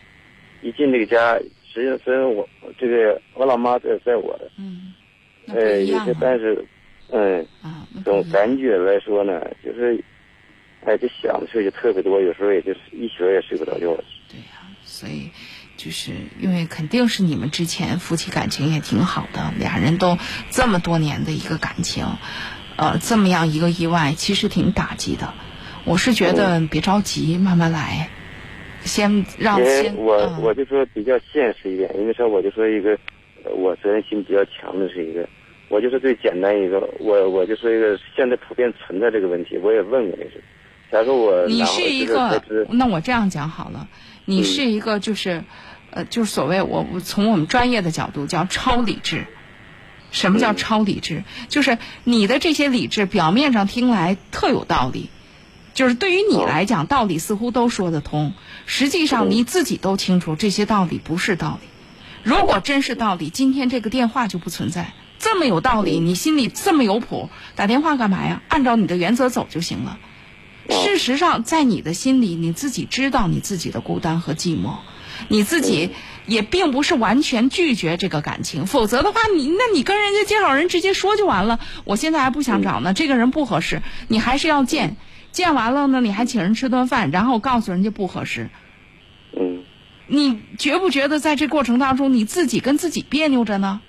[0.62, 1.38] 一进这个家，
[1.72, 4.92] 实际上虽然我这个我老妈在在我的，嗯，
[5.46, 6.64] 呃，有些但是，
[7.10, 7.46] 嗯，
[8.04, 10.02] 总感觉来说呢，就是，
[10.84, 13.96] 哎，就想的事就特别多，有时候也就是一宿也睡不着觉。
[14.28, 15.30] 对呀、所以
[15.76, 20.18] 就是因为肯定是你们之前夫妻感情也挺好的，俩人都
[20.50, 22.06] 这么多年的一个感情，
[22.76, 25.34] 呃，这么样一个意外，其实挺打击的。
[25.84, 28.10] 我是觉得别着急，慢慢来，
[28.84, 32.90] 先让先我、嗯我就说比较现实一点，因为啥我就说一个，
[33.44, 35.28] 呃我责任心比较强的是一个，
[35.68, 40.42] 我就是最简单一个，我我就说一个现在普遍存在这个问题，我也问过这是，
[40.90, 43.88] 假如我你是一个，那我这样讲好了，
[44.24, 45.42] 你嗯是一个就是，
[45.90, 49.26] 呃，就是所谓我我从我们专业的角度叫超理智。
[50.12, 51.22] 什么叫嗯超理智？
[51.48, 55.08] 就是你的这些理智表面上听来特有道理，
[55.74, 58.32] 就是对于你哦来讲，道理似乎都说得通，
[58.66, 61.68] 实际上嗯你自己都清楚这些道理不是道理。
[62.22, 64.92] 如果真是道理，今天这个电话就不存在。
[65.18, 68.42] 这么有道理，你心里这么有谱，打电话干嘛呀？
[68.48, 69.98] 按照你的原则走就行了。
[70.68, 74.76] 事实上，在你的心里，你自己知道你自己的孤单和寂寞，
[75.28, 75.90] 你自己
[76.26, 81.58] 也并不是完全拒绝这个感情，否则的话，你那你跟人家介绍人直接说就完了。
[81.84, 84.96] 我现在还不想找呢，这个人不合适，你还是要见。
[85.30, 88.48] 见完了呢，你还请人吃顿饭，然后告诉人家不合适。
[89.32, 89.62] 嗯，
[90.08, 93.80] 你觉不觉得在这过程当中，你自己跟自己别扭着呢？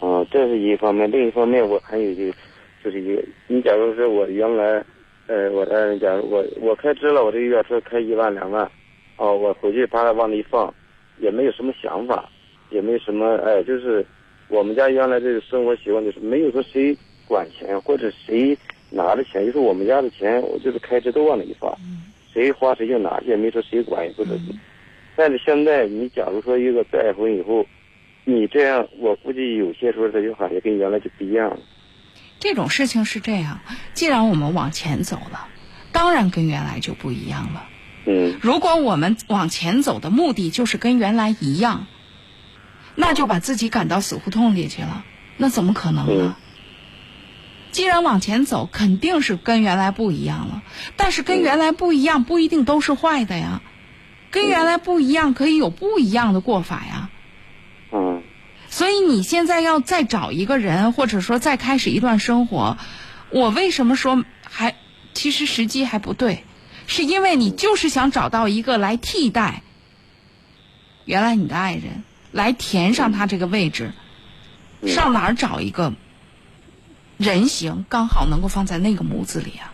[0.00, 2.36] 啊，这是一方面，另一方面我还有一个，
[2.84, 4.84] 就是一个，你假如说我原来，
[5.26, 8.68] 呃，我的人，假如我我开支了，我这个月车开一万两万，
[9.16, 10.72] 哦，我回去把它往那一放，
[11.18, 12.28] 也没有什么想法，
[12.70, 14.04] 也没什么，哎，就是
[14.48, 16.96] 我们家原来这个生活习惯就是没有说谁
[17.26, 18.56] 管钱或者谁
[18.90, 21.72] 拿着钱，就是我们家的钱，我就是开支都往里一放，
[22.32, 24.38] 谁花谁就拿去，也没说谁管也不是。
[25.16, 27.66] 但是现在你假如说一个再婚以后。
[28.28, 31.58] 你这样，我估计有些时候这就好像跟原来就不一样了。
[32.40, 33.60] 这种事情是这样，
[33.94, 35.46] 既然我们往前走了，
[35.92, 37.68] 当然跟原来就不一样了。
[38.04, 41.86] 嗯如果我们往前走的目的就是跟原来一样，
[42.96, 45.04] 那就把自己赶到死胡同里去了，
[45.36, 46.36] 那怎么可能嗯呢？
[47.76, 50.62] 既然往前走，肯定是跟原来不一样了。
[50.96, 53.60] 但是跟原来不一样，不一定都是坏的呀。
[54.30, 57.10] 跟原来不一样，可以有不一样的过法呀。
[57.92, 58.22] 嗯
[58.70, 62.78] 所以你现在要再找一个人，或者说再开始一段生活，
[63.28, 64.74] 我为什么说还
[65.12, 66.44] 其实时机还不对？
[66.86, 69.62] 是因为你就是想找到一个来替代
[71.04, 73.92] 原来你的爱人，来填上他这个位置。
[74.86, 75.92] 上哪儿找一个
[77.16, 79.72] 人形刚好能够放在那个模子里啊，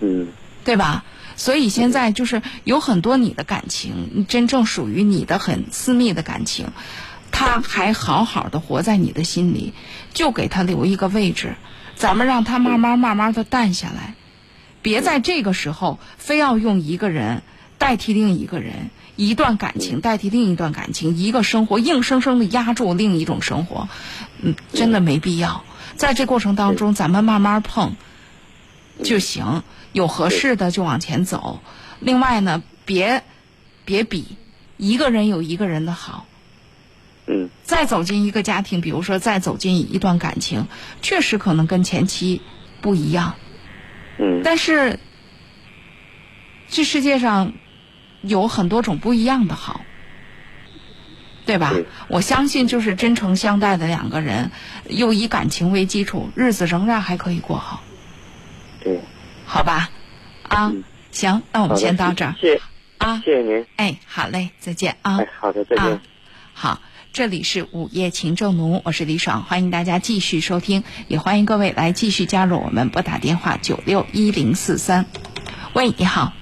[0.00, 0.28] 嗯
[0.64, 1.04] 对吧？
[1.36, 6.68] 所以现在就是有很多你的感情，真正属于你的很私密的感情，
[7.30, 9.74] 他还好好的活在你的心里，
[10.14, 11.54] 就给他留一个位置，
[11.94, 14.14] 咱们让他慢慢慢慢的淡下来，
[14.82, 17.42] 别在这个时候非要用一个人
[17.78, 23.88] 代替另一个人，一段感情代替另一段感情，一个生活硬生生的压住另一种生活，
[24.40, 25.64] 嗯，真的没必要。
[25.96, 27.96] 在这过程当中，咱们慢慢碰
[29.02, 31.60] 就行，有合适的就往前走。
[32.00, 33.22] 另外呢，别
[33.84, 34.36] 别比，
[34.76, 36.26] 一个人有一个人的好。
[37.26, 37.48] 嗯。
[37.64, 40.68] 再走进一个家庭，比如说再走进一段感情，
[41.02, 42.40] 确实可能跟前期
[42.80, 43.34] 不一样，
[44.18, 44.42] 嗯。
[44.44, 45.00] 但是
[46.68, 47.52] 这世界上
[48.22, 49.80] 有很多种不一样的好，
[51.46, 51.86] 对吧对？
[52.08, 54.50] 我相信，就是真诚相待的两个人，
[54.90, 57.82] 又以感情为基础，日子仍然还可以过好，
[58.82, 59.00] 对，
[59.46, 59.88] 好吧？
[60.42, 62.62] 啊，嗯行，那我们先到这儿谢谢
[62.98, 63.22] 啊。
[63.24, 65.18] 谢谢您，哎，好嘞，再见啊。
[65.18, 65.84] 哎，好的，再见。
[65.84, 66.00] 啊，
[66.52, 66.82] 好，
[67.12, 75.06] 这里是午夜情正浓，我是李爽，欢迎大家继续收听，也欢迎各位来继续加入我们，拨打电话九六一零四三。
[75.72, 76.32] 喂，你好，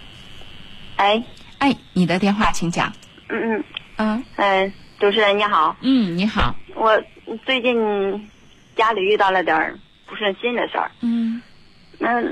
[0.96, 1.22] 哎，
[1.58, 2.92] 哎，你的电话请讲。
[3.28, 3.64] 嗯嗯
[3.96, 4.72] 嗯嗯，
[5.04, 6.98] 主持人你好，嗯，你好，我
[7.44, 8.26] 最近
[8.74, 11.42] 家里遇到了点儿不顺心的事儿，嗯
[11.98, 12.22] 那，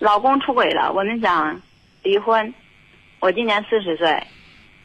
[0.00, 1.62] 老公出轨了，我们想
[2.02, 2.52] 离婚，
[3.20, 4.20] 我今年四十岁，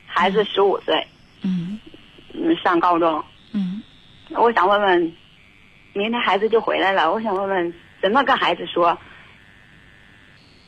[0.06, 1.08] 孩子十五岁，
[1.41, 1.80] 嗯
[2.36, 3.82] 嗯，上高中，嗯
[4.30, 5.12] 我想问问，
[5.93, 8.95] 明天孩子就回来了，我想问问怎么跟孩子说，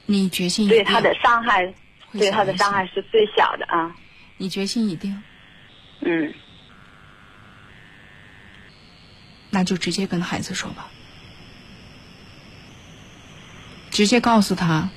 [0.08, 1.72] 你决心对他的伤害，
[2.14, 3.96] 对他的伤害是最小的啊，
[4.38, 5.16] 你决心已定，
[6.02, 6.34] 嗯
[9.52, 10.88] 那就直接跟孩子说吧，
[13.90, 14.90] 直接告诉他，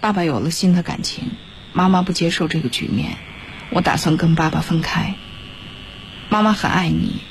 [0.00, 1.30] 爸爸有了新的感情，
[1.72, 3.16] 妈妈不接受这个局面，
[3.70, 5.14] 我打算跟爸爸分开。
[6.28, 7.22] 妈妈很爱你，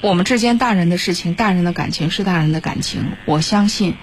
[0.00, 3.96] 我们之间大人的事情，大人的感情是大人的感情，我相信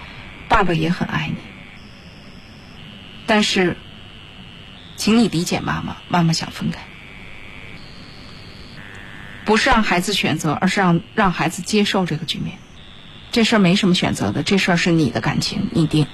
[0.47, 1.37] 爸爸也很爱你。
[3.25, 3.75] 但是，
[4.95, 6.81] 请你理解妈妈，妈妈想分开。
[9.47, 12.57] 不是让孩子选择，而是让让孩子接受这个局面。
[13.31, 16.05] 这事儿没什么选择的，这事儿是你的感情，你定。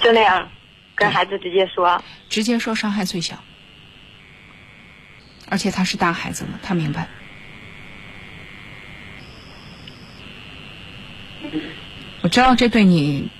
[0.00, 0.50] 就那样
[0.96, 3.38] 跟孩子直接说，直接说伤害最小，
[5.48, 7.06] 而且他是大孩子了，他明白。
[12.22, 13.30] 我知道这对你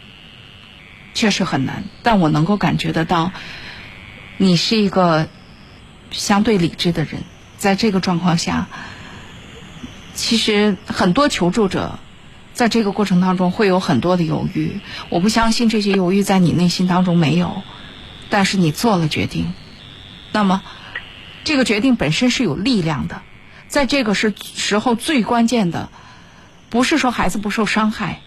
[1.15, 3.33] 确实很难，但我能够感觉得到，
[4.37, 5.29] 你是一个
[6.11, 7.23] 相对理智的人，
[7.57, 8.69] 在这个状况下，
[10.15, 11.99] 其实很多求助者
[12.53, 17.63] 在这个过程当中会有很多的犹豫，我不相信这些犹豫在你内心当中没有，
[18.29, 19.53] 但是你做了决定，
[20.33, 20.63] 那么
[21.45, 23.23] 这个决定本身是有力量的，
[23.67, 25.91] 在这个是时候最关键的，
[26.69, 28.21] 不是说孩子不受伤害，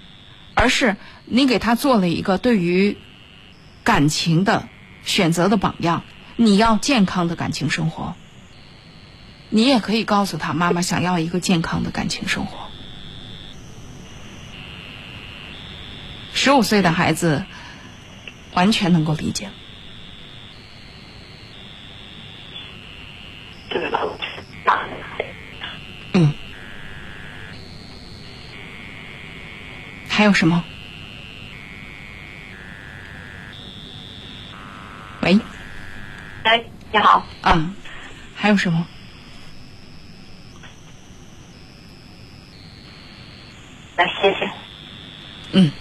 [0.55, 0.97] 而是
[1.35, 2.95] 你给他做了一个对于
[3.83, 4.69] 感情的
[5.03, 6.03] 选择的榜样，
[6.35, 8.13] 你要健康的感情生活。
[9.49, 12.69] 你也可以告诉他，妈妈想要一个健康的感情生活。
[16.35, 17.43] 十五岁的孩子
[18.53, 19.49] 完全能够理解。
[26.13, 26.31] 嗯，
[30.07, 30.63] 还有什么？
[35.21, 35.39] 喂，
[36.43, 37.73] 哎，你好，啊，
[38.35, 38.85] 还有什么？
[43.97, 44.51] 那谢谢。
[45.53, 45.71] 嗯，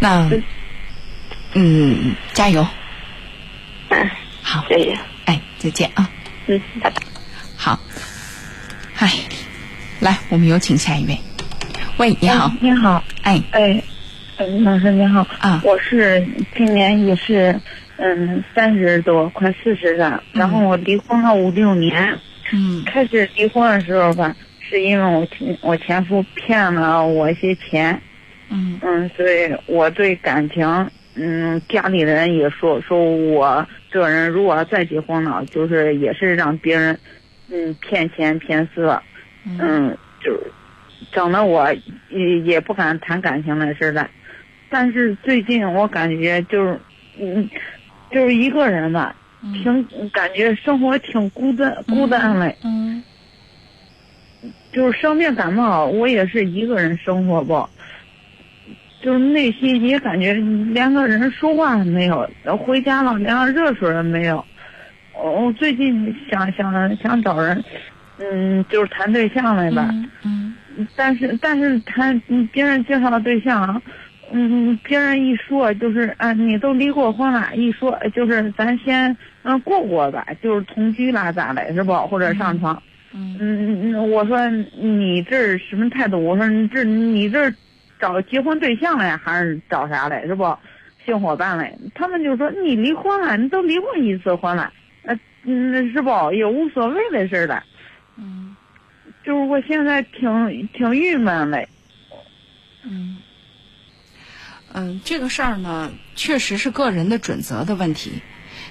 [0.00, 0.28] 那
[1.54, 2.66] 嗯，加油，
[3.88, 4.10] 嗯，
[4.42, 4.98] 好，谢谢。
[5.26, 6.08] 哎，再见啊，
[6.46, 7.02] 嗯，拜拜。
[7.56, 7.78] 好，
[8.94, 9.10] 嗨，
[10.00, 11.18] 来，我们有请下一位。
[11.96, 13.82] 喂，你好，你好，哎，哎，
[14.36, 16.26] 嗯，老师你好，啊我是
[16.56, 17.58] 今年也是
[18.02, 22.18] 嗯三十多，快四十了，然后我离婚了五六年，
[22.50, 22.82] 嗯。
[22.86, 28.00] 开始离婚的时候吧，是因为我前我前夫骗了我一些钱，
[28.48, 28.80] 嗯。
[28.82, 36.98] 嗯，所以我对感情，嗯，家里人也说说我这人如果再结婚了，就是也是让别人，
[37.50, 39.02] 嗯，骗钱骗色，
[39.44, 39.58] 嗯。
[39.60, 40.40] 嗯，就是
[41.12, 41.70] 整的我
[42.08, 44.08] 也也不敢谈感情的事了。
[44.70, 46.80] 但是最近我感觉就是，
[47.18, 47.50] 嗯，
[48.10, 49.14] 就是一个人吧，
[49.62, 52.56] 挺感觉生活挺孤单孤单嘞。
[52.64, 53.02] 嗯
[54.72, 57.68] 就是生病感冒，我也是一个人生活不，
[59.02, 64.44] 就是内心也感觉连个人说话都没有，回家了连个热水也没有。
[65.12, 67.62] 我最近想想想找人，
[68.18, 69.90] 嗯，就是谈对象来吧。
[70.24, 70.54] 嗯
[70.96, 73.82] 但是但是谈嗯别人介绍的对象，
[74.32, 81.92] 嗯，别人一说就是啊，你都离过婚了，一说就是咱先嗯过过吧，就是同居啦咋的，是不？
[82.06, 82.80] 或者上床。
[83.12, 86.24] 嗯嗯嗯，我说你这什么态度？
[86.24, 87.52] 我说你这你这
[87.98, 90.24] 找结婚对象嘞，还是找啥嘞？
[90.26, 90.56] 是不？
[91.04, 91.76] 性伙伴嘞？
[91.94, 94.72] 他们就说你离婚了，你都离过一次婚了，
[95.02, 96.32] 呃嗯是不？
[96.32, 97.64] 也无所谓的事儿了。
[98.16, 98.54] 嗯
[99.24, 101.68] 就是我现在挺挺郁闷嘞。
[102.84, 103.16] 嗯
[104.72, 108.22] 嗯，这个事儿呢，确实是个人的准则的问题。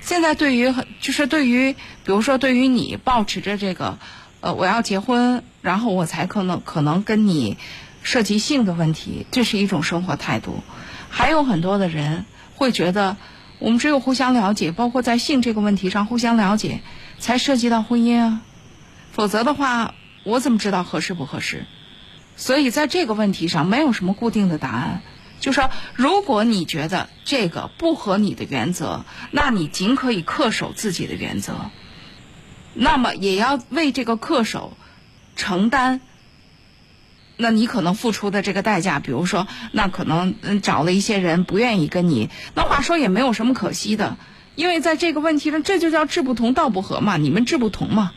[0.02, 4.00] 现在对于很就是对于，比如说对于你保持着这个，
[4.40, 7.58] 呃，我要结婚，然后我才可能可能跟你
[8.02, 10.64] 涉及性的问题，这是一种生活态度。
[11.10, 12.26] 还有很多的人
[12.56, 13.18] 会觉得，
[13.60, 16.80] 我们只有互相了解，包括在性这个问题上互相了解，
[17.18, 18.42] 才涉及到婚姻啊。
[19.12, 21.66] 否则的话，我怎么知道合适不合适？
[22.38, 25.02] 所以在这个问题上，没有什么固定的答案。
[25.40, 31.72] 就说，如果你觉得这个不合你的原则，那你尽可以恪守自己的原则，
[32.74, 34.78] 那么也要为这个恪守
[35.36, 36.02] 承担。
[37.42, 44.18] 那你可能付出的这个代价，比如说，那可能嗯找了一些人不愿意跟你，那话说也没有什么可惜的，
[44.56, 48.12] 因为在这个问题上，这就叫志不同道不合嘛，你们志不同嘛。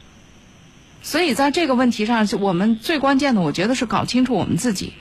[1.02, 4.92] 所以在这个问题上，我们最关键的，我觉得是搞清楚我们自己。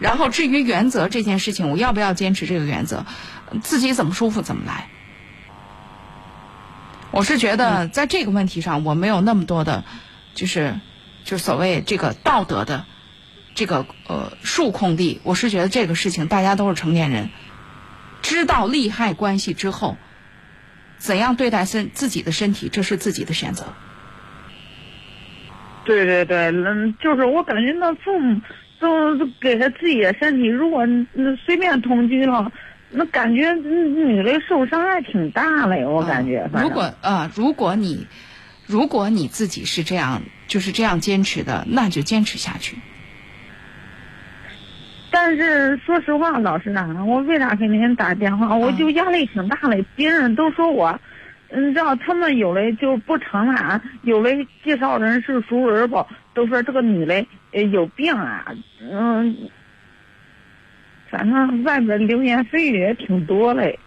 [0.00, 3.04] 然后至于原则这件事情，我要不要坚持这个原则，
[3.62, 4.88] 自己怎么舒服怎么来。
[7.12, 9.84] 我是觉得在这个问题上，我没有那么多的，
[10.34, 10.80] 就是，
[11.24, 12.86] 就是所谓这个道德的，
[13.54, 15.20] 这个呃数控力。
[15.24, 17.30] 我是觉得这个事情大家都是成年人，
[18.22, 19.96] 知道利害关系之后，
[20.98, 23.74] 怎样对待身自己的身体，这是自己的选择。
[25.84, 28.40] 对对对，嗯，就是我感觉那父母
[28.80, 32.50] 都都给他自己的身体，如果那随便同居了，
[32.90, 36.50] 那感觉女的受伤害挺大嘞，我感觉。
[36.54, 38.06] 如果啊，如果你
[38.66, 42.76] 如果你自己是这样就是这样坚持的，那就坚持下去。
[45.12, 48.56] 但是说实话，老师啊，我为啥给您打电话？
[48.56, 51.00] 我就压力挺大嘞，别人都说我，
[51.50, 54.30] 嗯，知道他们有的就不承认啊，有的
[54.64, 56.06] 介绍人是熟人不，
[56.40, 57.26] 都说这个女的
[57.70, 58.46] 有病啊，
[58.80, 59.50] 嗯，
[61.10, 63.78] 反正外边流言蜚语也挺多嘞。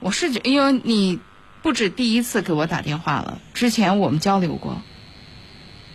[0.00, 1.20] 我是觉，因为你
[1.60, 4.80] 不止第一次给我打电话了，之前我们交流过。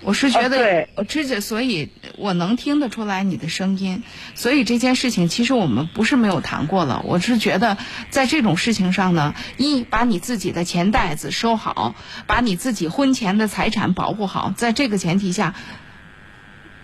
[0.03, 4.03] 我是觉得我之前，所以我能听得出来你的声音。
[4.35, 7.01] 所以这件事情，其实我们不是没有谈过了。
[7.05, 7.77] 我是觉得，
[8.09, 11.95] 在这种事情上呢，一把你自己的钱袋子收好，
[12.27, 14.53] 把你自己婚前的财产保护好。
[14.55, 15.55] 在这个前提下，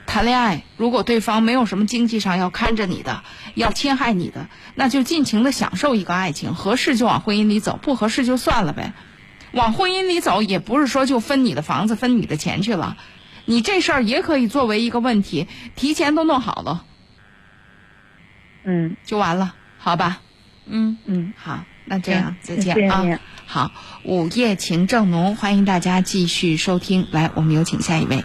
[0.06, 8.94] 谈恋爱，如果对方没有什么经济上要看着你的，要侵害你的，那就尽情的享受一个爱情，合适就往婚姻里走，不合适就算了呗。
[9.52, 12.98] 往婚姻里走，也不是说就分你的房子、分你的钱去了。
[13.46, 16.86] 你这事儿也可以作为一个问题，提前都弄好了
[18.64, 20.22] 嗯就完了，好吧？
[20.68, 23.20] 嗯，嗯，好，那这样再见啊。
[23.48, 23.72] 好，
[24.04, 27.08] 午夜情正浓，欢迎大家继续收听。
[27.12, 28.24] 来，我们有请下一位。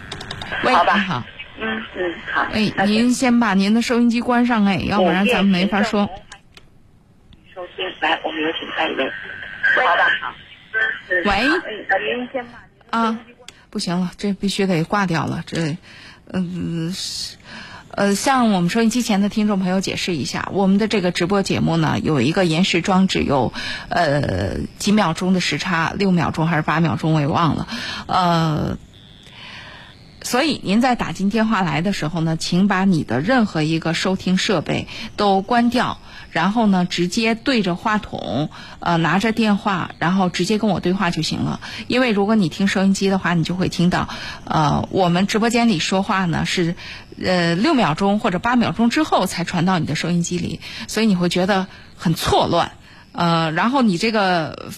[0.63, 1.23] 喂，好吧你好。
[1.59, 2.41] 嗯嗯，好。
[2.51, 6.07] 哎，您先把您的收音机关上，哎，要不然咱们没法说。
[7.55, 9.09] 收听，来，我们有请下一位。
[9.75, 10.35] 好吧，好。
[11.25, 11.47] 喂，
[12.89, 13.19] 啊，
[13.69, 15.43] 不行了，这必须得挂掉了。
[15.45, 15.77] 这，
[16.31, 17.37] 嗯、是
[17.89, 23.53] 呃，向我们收音机前的听众朋友解释一下，我们的这个直播节目呢，有一个延时装置，有
[23.89, 27.67] 呃几秒钟的时差，六秒钟还是八秒钟，我也忘了，
[28.07, 28.77] 呃。
[30.25, 35.99] 所以您在打进电话来的时候呢，请把你的任何一个收听设备都关掉，
[36.31, 38.49] 然后呢，直接对着话筒，
[38.79, 41.59] 呃，拿着电话，然后直接跟我对话就行了。
[41.87, 44.09] 因为如果你听收音机的话，你就会听到，
[44.45, 46.75] 呃，我们直播间里说话呢是，
[47.23, 52.71] 呃，六秒钟或者八秒钟之后才传到你的收音机里，所以你会觉得很错乱，
[53.11, 54.71] 呃，然后你这个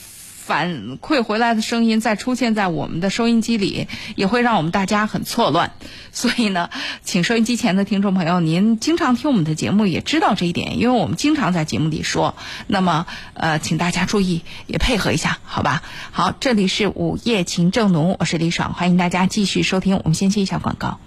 [0.48, 5.74] 反馈回来的声音再出现在我们的收音机里，也会让我们大家很错乱。
[6.14, 6.70] 所以呢，
[7.04, 12.34] 请收音机前的听众朋友，您经常听我们的节目，也知道这一点，因为我们经常在节目里说。
[12.66, 15.84] 那么，呃，请大家注意，也配合一下，好吧？
[16.12, 19.98] 好，这里是午夜情正浓，我是李爽，欢迎大家继续收听。
[19.98, 20.98] 我们先接一下广告。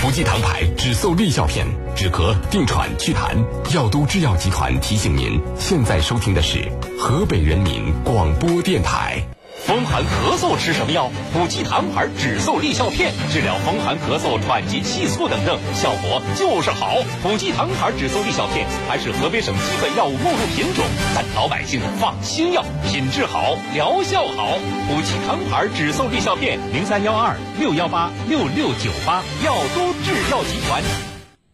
[0.00, 1.66] 福济堂牌止嗽利效片，
[1.96, 3.36] 止咳、定喘、祛痰。
[3.74, 9.22] 药都制药集团提醒您，现在收听的是河北人民广播电台。
[9.68, 11.10] 风寒咳嗽吃什么药？
[11.30, 16.94] 补气堂牌止嗽利效片，治疗风寒咳嗽、喘急气促等症，效果就是好。
[17.22, 20.82] 补气堂牌止嗽利效片还是河北省基本药物目录品种，
[21.14, 24.56] 咱老百姓放心药，品质好，疗效好。
[24.88, 30.82] 补气堂牌止嗽利效片，零三幺二六幺八六六九八，药都制药集团。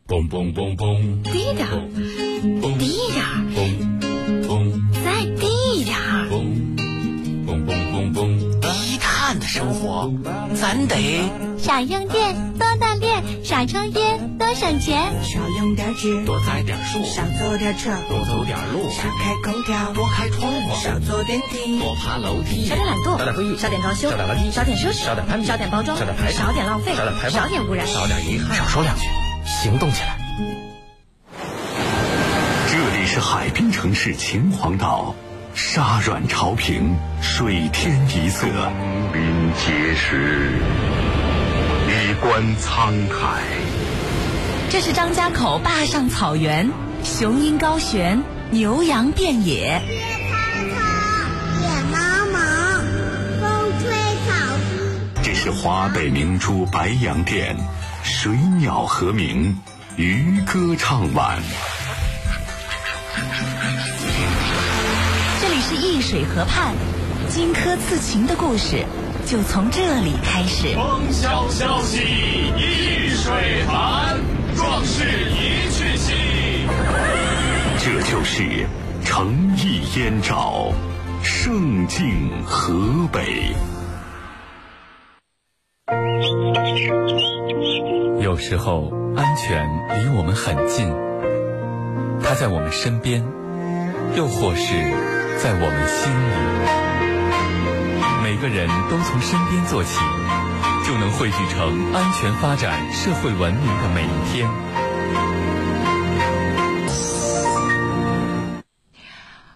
[0.06, 1.82] 嘣嘣嘣嘣，低点儿，
[2.78, 3.24] 低一点，
[3.56, 3.93] 再
[9.64, 10.12] 生活，
[10.54, 28.58] 咱得少用电，多锻炼；少抽烟，多省钱；少用点纸，多栽点树；少坐点车，多走点路；少开空调，多开窗户；少坐电梯，多爬楼梯；少点懒惰，少点会议；少点装修；少点垃圾；少点奢侈；少点攀比；少点包装；少点排少点浪费；少点排少点污染；少点遗憾。
[28.58, 29.08] 少说两句，
[29.46, 30.18] 行动起来。
[32.68, 35.14] 这里是海滨城市秦皇岛。
[35.54, 39.22] 沙软潮平，水天一色，东临
[39.54, 40.50] 碣石，
[41.88, 43.40] 以观沧海。
[44.68, 46.68] 这是张家口坝上草原，
[47.04, 49.80] 雄鹰高悬，牛羊遍野。
[51.62, 51.98] 野茫
[52.32, 52.80] 茫，
[53.40, 53.92] 风吹
[54.26, 55.22] 草低。
[55.22, 57.56] 这是华北明珠白洋淀，
[58.02, 59.56] 水鸟和鸣，
[59.94, 61.40] 渔歌唱晚。
[65.66, 66.74] 是易水河畔，
[67.30, 68.84] 荆轲刺秦的故事
[69.24, 70.74] 就从这里开始。
[70.74, 74.20] 风萧萧兮易水寒，
[74.54, 76.12] 壮士一去兮。
[77.78, 78.66] 这就是
[79.06, 80.70] 诚意燕赵，
[81.22, 83.54] 胜境河北。
[88.20, 89.66] 有时候，安全
[89.98, 90.92] 离我们很近，
[92.22, 93.24] 它在我们身边，
[94.14, 95.03] 又或是。
[95.42, 96.34] 在我们心里，
[98.22, 99.98] 每个人都从身边做起，
[100.86, 104.48] 就能汇聚成安全发展、社会文明的每一天。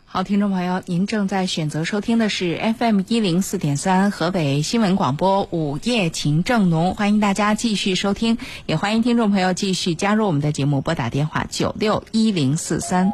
[0.04, 13.12] 好，听众朋友，您正在选择收听的是 FM 一零四点三河北新闻广播午夜情正浓，欢迎大家继续收听，也欢迎听众朋友继续加入我们的节目，拨打电话九六一零四三。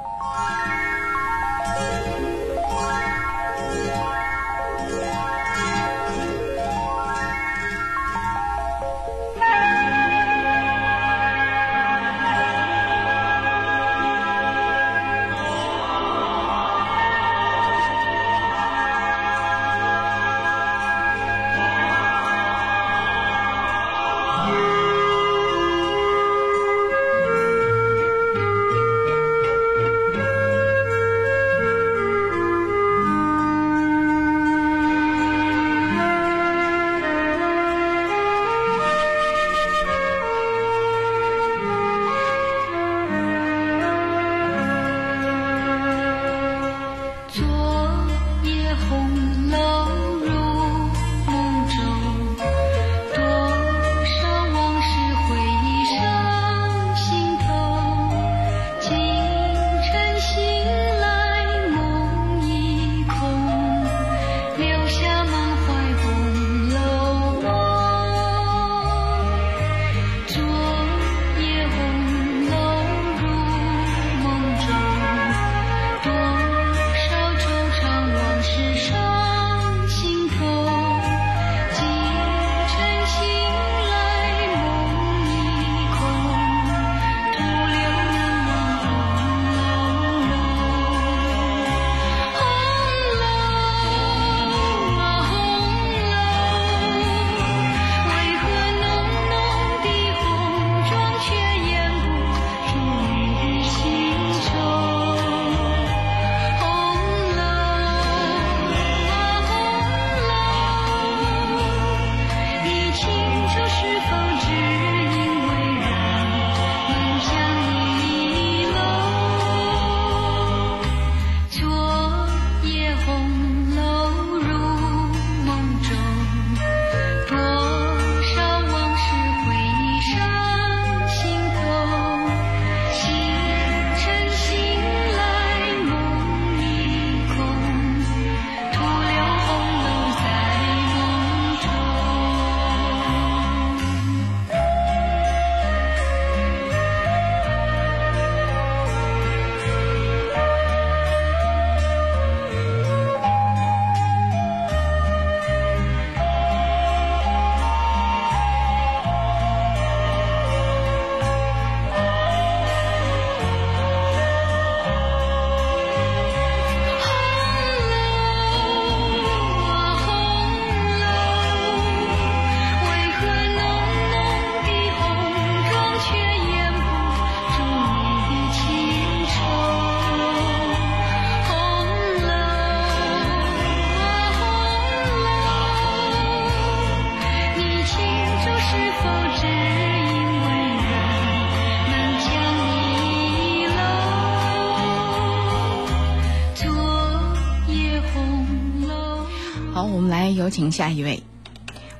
[200.54, 201.18] 请下一位。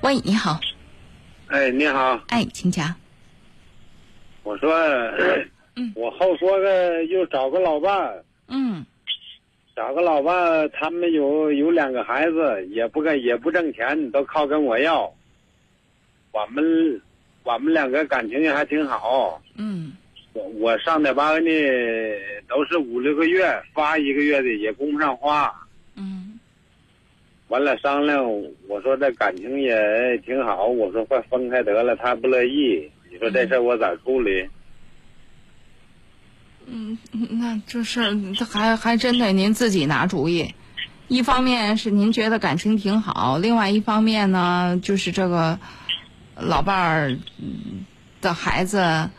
[0.02, 0.61] 喂，你好。
[1.48, 2.22] 哎，你好。
[2.28, 2.94] 哎，请讲。
[4.44, 4.70] 我说，
[5.96, 8.14] 我后说个又找个老伴。
[8.46, 8.86] 嗯。
[9.74, 15.12] 找个老伴，他们有有两个孩子，也不跟也不挣钱，都靠跟我要。
[16.30, 17.02] 我们
[17.42, 19.42] 我们两个感情也还挺好。
[19.57, 19.94] 嗯。
[20.32, 21.50] 我我上的班呢，
[22.46, 25.52] 都是五六个月发一个月的，也供不上花。
[27.47, 27.49] 嗯。
[27.49, 28.24] 完了商量，
[28.68, 32.90] 我说这感情也挺好，我说快分开得了，他不乐意。
[33.11, 34.49] 你说这事我咋处理？
[36.66, 40.55] 嗯， 那这事儿还还真得您自己拿主意。
[41.09, 45.59] 一方面是您觉得感情挺好，另外一方面呢，就是这个
[46.34, 47.18] 老伴儿
[48.22, 49.11] 的孩子，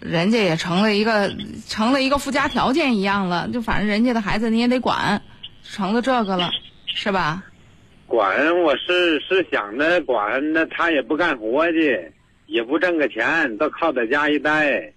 [0.00, 1.32] 人家也成了一个
[1.68, 3.48] 成了一个附加条件一样了。
[3.52, 5.22] 就反正人家的孩子你也得管，
[5.62, 6.50] 成了这个了，
[6.86, 7.44] 是吧？
[8.12, 12.12] 管我是是想着管，那他也不干活去，
[12.44, 14.92] 也不挣个钱，都靠在家一待。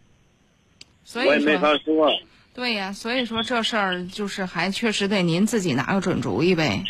[1.06, 2.12] 所以我也没法说。
[2.54, 6.84] 对呀，所以说这事儿就是还确实得您自己拿个准主意呗。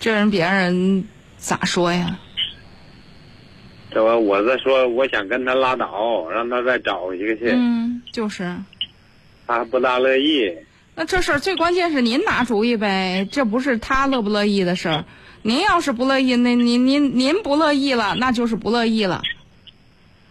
[0.00, 1.04] 这人别人
[1.36, 2.18] 咋说呀？
[3.92, 7.52] 这我我在说，我想跟他拉倒，让他再找一个去。
[7.54, 8.52] 嗯，就是。
[9.46, 10.52] 他不大乐意。
[10.96, 15.04] 那这事儿最关键是您拿主意呗，这不是他乐不乐意的事儿。
[15.42, 19.20] 您要是不乐意，那您您您不乐意了，那就是不乐意了。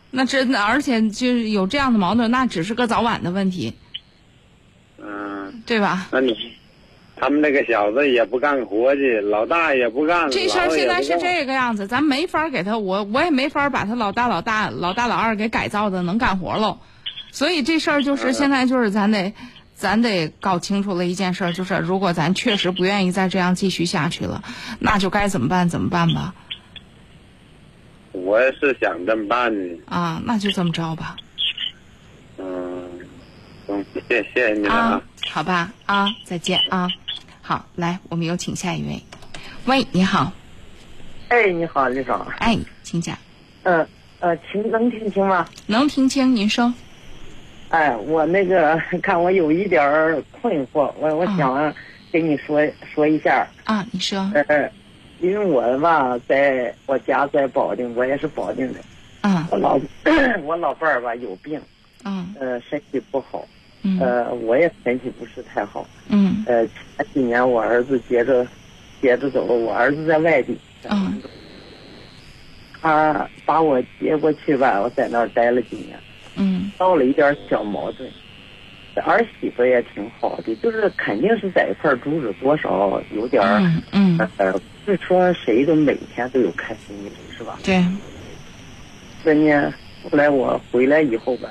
[0.09, 3.73] 那真的，而且就是有这样的矛盾，那只是个早晚的问题。
[4.97, 5.61] 嗯。
[5.65, 6.07] 对吧？
[6.11, 6.35] 那你，
[7.15, 10.29] 他们那个小子也不干活去，老大也不干。
[10.31, 16.79] 这事儿现在是这个样子，咱没法给他，我我也没法把他老大、老大、老大、老二给改造的能干活喽。
[17.31, 19.33] 所以这事儿就是现在就是咱得。
[19.83, 24.41] 咱得搞清楚了一件事，就是如果咱确实不愿意再这样继续下去了，
[24.79, 26.33] 那就该怎么办怎么办吧。
[28.13, 29.77] 我是想这么办呢。
[29.89, 31.17] 啊，那就这么着吧。
[32.37, 32.89] 嗯，
[33.67, 35.01] 嗯，谢谢你啊。
[35.29, 36.87] 好吧，啊，再见啊。
[37.41, 39.03] 好，来，我们有请下一位。
[39.65, 40.31] 喂，你好。
[41.27, 42.17] 哎，你好，李总。
[42.39, 43.17] 哎，请讲。
[43.63, 43.85] 嗯
[44.21, 45.45] 呃，听能听清吗？
[45.67, 46.73] 能听清，您说。
[47.73, 49.81] 哎，我那个 看我有一点
[50.39, 51.73] 困惑，我我想
[52.11, 52.61] 跟你说
[52.93, 53.47] 说一下。
[53.63, 54.19] 啊，你说。
[54.47, 54.69] 呃，
[55.19, 58.79] 因为我吧，在我家在保定，我也是保定的。
[59.21, 59.47] 啊。
[59.49, 59.79] 我老
[60.45, 61.59] 我老伴儿吧有病。
[62.05, 62.35] 嗯。
[62.39, 63.43] 呃，身体不好。
[63.81, 63.99] 嗯。
[63.99, 65.83] 呃，我也身体不是太好。
[66.09, 66.43] 嗯。
[66.45, 68.45] 呃，前几年我儿子接着
[69.01, 70.55] 接着走了，我儿子在外地。
[70.91, 71.19] 嗯。
[72.79, 75.97] 他把我接过去吧，我在那儿待了几年。
[76.35, 78.09] 嗯，闹了一点小矛盾，
[79.05, 83.59] 儿媳妇也挺好的，就是肯定是在一块儿住着，多少有点儿，
[83.91, 84.51] 嗯，呃，
[84.85, 87.57] 不是说谁都每天都有开心的，是吧？
[87.63, 87.83] 对。
[89.23, 89.73] 这呢，
[90.03, 91.47] 后来我回来以后吧，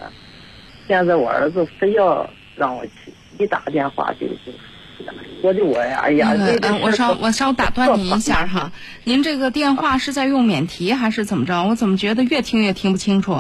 [0.86, 4.52] 现在我儿子非要让我去，一打电话就就，
[5.40, 8.70] 说的我呀，哎呀，嗯，我稍我稍打断您一下哈，
[9.04, 11.64] 您这个电话是在用免提还是怎么着？
[11.64, 13.36] 我怎么觉得越听越听不清楚？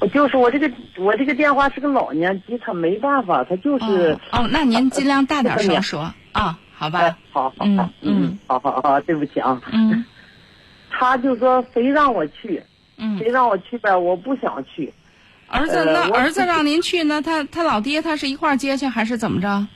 [0.00, 7.16] 我就是我这个我这个电话是个老年机，他没办法，他就是哦，那您尽量大点声说啊，好吧？
[7.32, 10.04] 好，好，嗯嗯，好好好，对不起啊，嗯，
[10.90, 12.62] 他就说非让我去，
[12.96, 14.92] 嗯，非让我去呗，我不想去。
[15.48, 19.66] 儿子，那儿子让您去，呢他他老爹他是一块接去还是怎么着？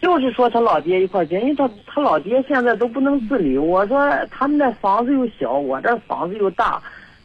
[0.00, 3.58] 就是说他老爹一块接，因为他他老爹现在都不能自理。
[3.58, 6.80] 我说他们那房子又小，我这房子又大。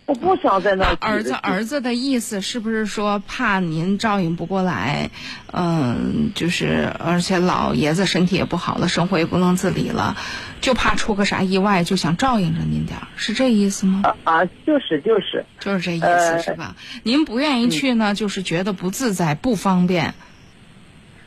[0.06, 5.10] 我不想在那儿子儿子的意思是不是说怕您照应不过来？
[5.51, 10.16] 嗯，就是而且老爷子身体也不好了，生活也不能自理了，
[10.62, 14.03] 就怕出个啥意外，就想照应着您点儿，是这意思吗？
[14.26, 16.76] 啊，就是就是就是这意思是吧？
[17.01, 20.14] 您不愿意去呢，就是觉得不自在、不方便、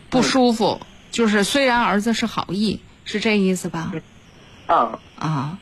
[0.08, 0.80] 不舒服。
[1.10, 3.92] 就是虽然儿子是好意，是这意思吧？
[4.66, 5.58] 啊啊。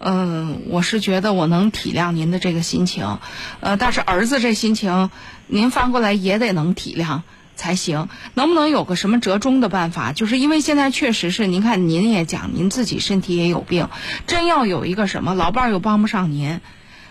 [0.00, 3.18] 嗯，我是觉得我能体谅您的这个心情，
[3.60, 5.10] 呃，但是儿子这心情，
[5.48, 7.22] 您翻过来也得能体谅
[7.56, 8.08] 才行。
[8.34, 10.12] 能不能有个什么折中的办法？
[10.12, 13.88] 就是因为现在确实是，您看您也讲您自己身体也有病，
[14.28, 16.60] 真要有一个什么老伴儿又帮不上您，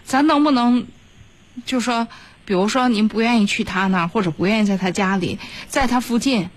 [0.06, 0.88] 咱能不能
[1.66, 2.08] 就说，
[2.46, 6.50] 比如说您不愿意去他那儿，或者不愿意在他家里，在他附近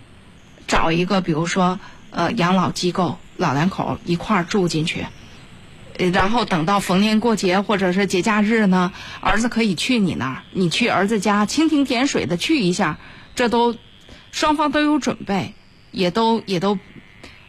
[0.68, 5.06] 找一个，比如说呃养老机构，老两口一块住进去。
[6.08, 12.98] 然后等到逢年过节或者是节假日呢，儿子可以去你那儿，你去儿子家蜻蜓点水的去一下，
[13.34, 13.76] 这都
[14.32, 15.54] 双方都有准备，
[15.90, 16.78] 也都也都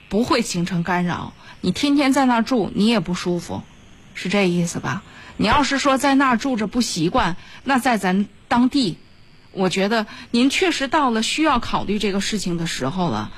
[0.10, 1.34] 不会形成干扰。
[1.62, 3.64] 你天天在那儿住，你也不舒服，
[4.14, 5.04] 是这意思吧？
[5.38, 8.98] 你要是说在那儿住着不习惯，那在咱当地，
[9.54, 13.32] 我觉得您确实到了需要考虑这个事情的时候了。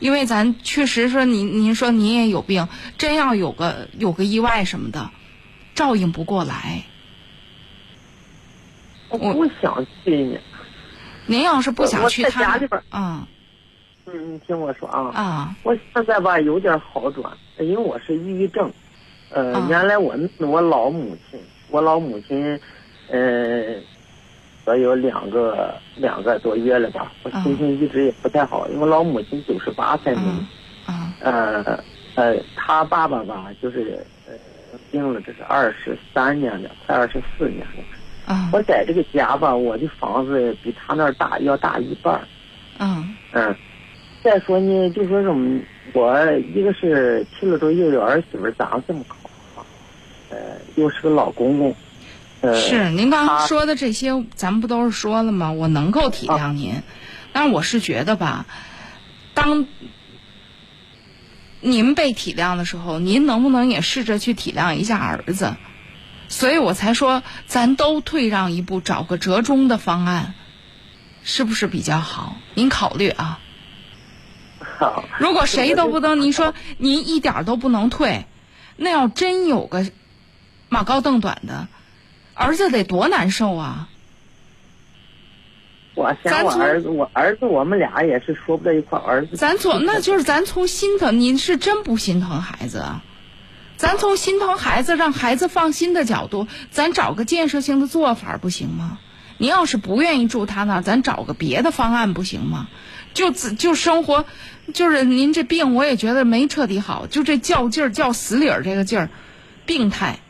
[0.00, 5.10] 因为咱确实说您您说您也有病，真要有个有个意外什么的，
[5.74, 6.82] 照应不过来。
[9.10, 10.38] 我不想去呢。
[11.26, 13.26] 您要是不想去我在家他里边儿啊，
[14.06, 15.10] 嗯，你听我说啊。
[15.14, 15.56] 啊。
[15.62, 18.72] 我现在吧有点好转，因为我是抑郁症。
[19.30, 21.38] 呃，啊原来我我老母亲，
[21.70, 22.58] 我老母亲，
[23.10, 23.74] 呃，
[24.68, 30.46] 我有两个两个多月了吧，我心情一直也不太好，因为老母亲九十八岁嘛。
[30.84, 31.14] 啊。
[31.20, 31.82] 呃
[32.16, 34.34] 呃，他爸爸吧，就是呃
[34.90, 38.34] 病了，这是二十三年了，快二十四年了。
[38.34, 38.50] 啊。
[38.52, 42.20] 我在这个家吧，我的房子比他那儿大要大一半儿。
[42.78, 43.16] 嗯。
[43.32, 43.56] 嗯。
[44.22, 45.58] 再说呢，就说什么，
[45.94, 49.16] 我一个是去了都有儿媳妇儿，咋这么考
[49.56, 49.64] 啊？
[50.28, 50.36] 呃，
[50.74, 51.74] 又是个老公公。
[52.40, 55.52] 呃，是您刚刚说的这些，咱们不都是说了吗？
[55.52, 56.82] 我能够体谅您，
[57.32, 58.46] 但是我是觉得吧，
[59.34, 59.66] 当
[61.60, 65.56] 您被体谅的时候，您能不能也试着去体谅一下儿子？
[66.28, 70.34] 所以我才说，咱都退让一步，找个折中的方案，
[71.24, 72.36] 是不是比较好？
[72.54, 73.40] 您考虑啊。
[74.78, 75.04] 好。
[75.18, 78.26] 如果谁都不能，您说您一点都不能退，
[78.76, 79.90] 那要真有个
[80.68, 81.66] 马高凳短的，
[82.38, 83.88] 儿子得多难受啊！
[85.94, 89.36] 我想我儿子，我儿子我们俩也是说不到一块儿，儿子。
[89.36, 93.02] 咱从那就是咱从心疼，您是真不心疼孩子啊？
[93.76, 99.00] 咱从心疼孩子、让孩子放心的角度，咱找个建设性的做法不行吗？
[99.38, 102.68] 您要是不愿意住他那，咱找个别的方案不行吗？
[103.14, 104.24] 就自就生活，
[104.72, 109.10] 就是您这病，我也觉得没彻底好，就这较劲儿、较死理儿这个劲儿，
[109.66, 110.20] 病态。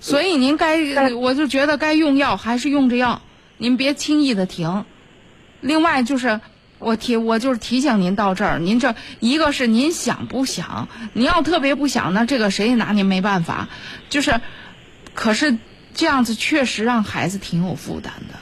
[0.00, 3.22] 所以您该，我就觉得该用药还是用着药，
[3.58, 4.84] 您别轻易的停。
[5.60, 6.40] 另外就是，
[6.78, 13.68] 我提我就是提醒您到这儿，您这一个是您想不想，您要特别不想，那这个谁也拿您没办法。
[14.08, 14.40] 就是，
[15.14, 15.58] 可是
[15.92, 18.34] 这样子确实让孩子挺有负担的。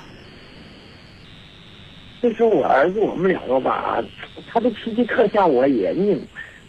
[2.20, 4.02] 就是我儿子，我们两个吧，
[4.52, 6.20] 他的脾气特像我爷你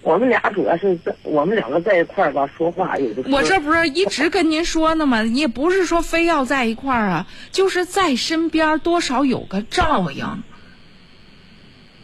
[0.02, 5.24] 我们俩主要是在我们两个在一块儿吧，说话有的我这不是一直跟您说呢吗？
[5.24, 10.44] 也不是说非要在一块儿啊，就是在身边多少有个照应。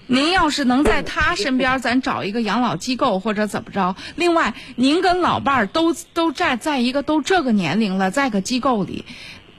[0.07, 3.95] 您要是能在他身边，咱找一个养老机构或者怎么着。
[4.15, 9.03] 另外，您跟老伴儿都都在在一个都这个年龄了，在个机构里，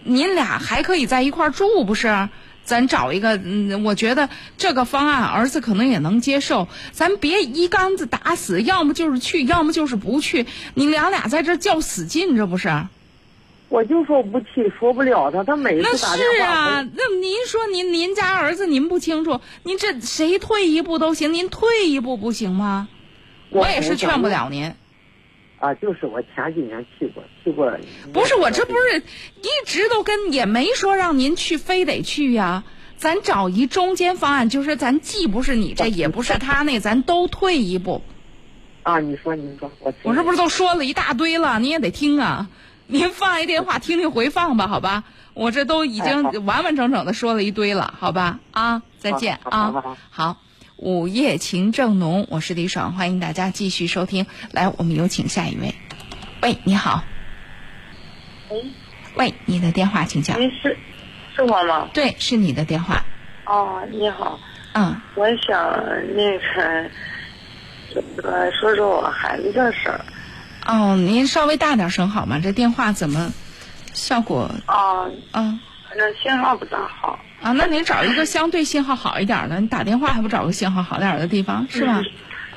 [0.04, 2.28] 您俩还可以在一块儿住，不是？
[2.66, 6.68] 咱找一个，嗯，我觉得这个方案儿子可能也能接受。
[6.90, 10.44] 咱别一竿子打死，要么就是去，要么就是不去。
[10.74, 12.68] 你俩俩在这较死劲，这不是？
[13.68, 16.34] 我就说不去，说不了他，他每那次打电话。
[16.34, 22.88] 是啊，那您说您您家儿子您不清楚，您这谁退一步都行，您退一步不行吗？
[23.50, 24.72] 我也是劝不了您。
[25.58, 27.72] 啊，就是我前几年去过，去过。
[28.12, 32.64] 不是我这不是一直都跟也没说让您去，非得去呀。
[32.96, 38.02] 咱找一中间方案，就是咱既不是你这，也不是他那，咱都退一步。
[38.82, 42.48] 啊，你说，你说，我我这不是都说了一大堆了，你也得听啊。
[42.86, 45.04] 您放一电话听听回放吧，好吧？
[45.34, 48.38] 我这都已经完完整整的说了一堆了，好吧？
[48.52, 49.96] 啊，再见啊！
[50.08, 50.38] 好，
[50.76, 54.26] 午夜情正浓，我是李爽，欢迎大家继续收听。
[54.52, 55.74] 来，我们有请下一位。
[56.42, 57.02] 喂，你好。
[58.50, 58.62] 喂。
[59.14, 60.38] 喂，你的电话请讲。
[60.38, 60.76] 您是
[61.34, 61.88] 是我吗？
[61.94, 63.02] 对，是你的电话。
[63.46, 64.38] 哦，你好。
[64.74, 65.00] 嗯。
[65.14, 65.58] 我想
[66.14, 66.90] 那个，
[67.94, 70.04] 这个说说我孩子的事儿。
[70.66, 72.38] 哦，您稍微大点声好吗？
[72.38, 73.32] 这电话怎么
[73.94, 74.50] 效果？
[74.68, 75.10] 哦。
[75.32, 75.58] 嗯。
[75.88, 77.18] 反正信号不咋好。
[77.42, 82.02] 啊，那您找一个相对信号好一点的，你打电话还不找个信号好点的地方，是吧？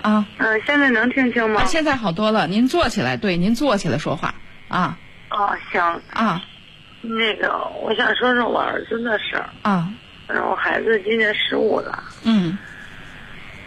[0.01, 0.25] 啊。
[0.37, 1.63] 嗯，现在能听清吗？
[1.65, 4.33] 现在好多了，您坐起来，对，您坐起来说话
[4.67, 4.97] 啊。
[5.29, 5.81] 哦，行。
[6.13, 6.41] 啊。
[7.01, 7.49] 那个，
[7.81, 9.49] 我想说说我儿子的事儿。
[9.61, 9.91] 啊。
[10.27, 12.03] 嗯，我孩子今年十五了。
[12.23, 12.57] 嗯。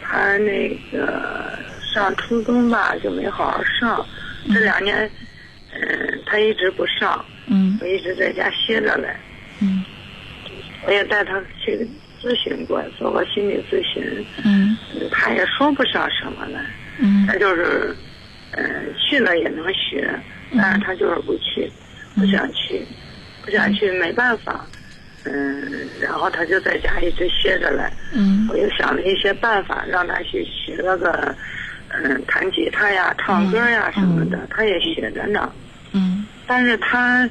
[0.01, 1.57] 他那个
[1.93, 4.05] 上初中吧，就没好好上。
[4.53, 5.09] 这两年，
[5.73, 7.23] 嗯，他一直不上。
[7.47, 7.77] 嗯。
[7.81, 9.15] 我一直在家歇着嘞。
[9.61, 9.83] 嗯。
[10.85, 11.87] 我也带他去
[12.21, 14.25] 咨询过，做过心理咨询。
[14.43, 14.77] 嗯。
[15.11, 16.59] 他也说不上什么来。
[16.99, 17.25] 嗯。
[17.27, 17.95] 他就是，
[18.51, 20.09] 嗯，去了也能学，
[20.57, 21.71] 但是他就是不去，
[22.15, 22.85] 不想去，
[23.43, 24.65] 不想去，没办法。
[25.25, 27.83] 嗯，然后他就在家一直歇着嘞。
[28.13, 31.33] 嗯我又想了一些办法，让他去学了个，
[31.89, 35.51] 嗯，弹吉他呀、唱歌呀什么的，他也学着呢。
[35.93, 37.23] 嗯但是他，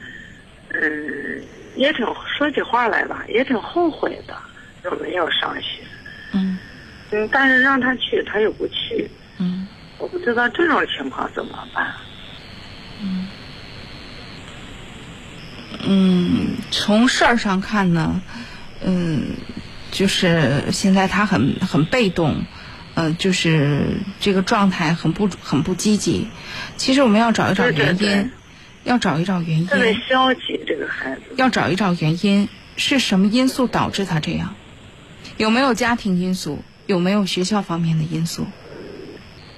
[0.71, 1.43] 嗯，
[1.77, 2.07] 也挺
[2.39, 4.37] 说起话来吧，也挺后悔的，
[4.83, 5.83] 就没有上学。
[6.33, 6.59] 嗯
[7.11, 9.11] 嗯，但是让他去，他又不去。
[9.39, 9.67] 嗯
[9.99, 11.93] 我不知道这种情况怎么办。
[13.01, 13.29] 嗯
[15.85, 18.21] 嗯，从事儿上看呢，
[18.85, 19.35] 嗯，
[19.91, 22.45] 就是现在他很很被动，
[22.95, 26.29] 嗯、就是这个状态很不很不积极。
[26.77, 28.31] 其实我们要找一找对对原因，对
[28.85, 31.23] 要找一找原因，特别消极，这个孩子。
[31.37, 34.55] 要找一找原因，是什么因素导致他这样？
[35.37, 36.63] 有没有家庭因素？
[36.87, 38.47] 有没有学校方面的因素？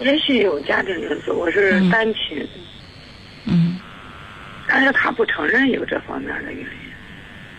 [0.01, 2.47] 也许有家庭因素，我是单亲，
[3.47, 3.79] 嗯
[4.69, 6.67] 但是他不承认有这方面的原因，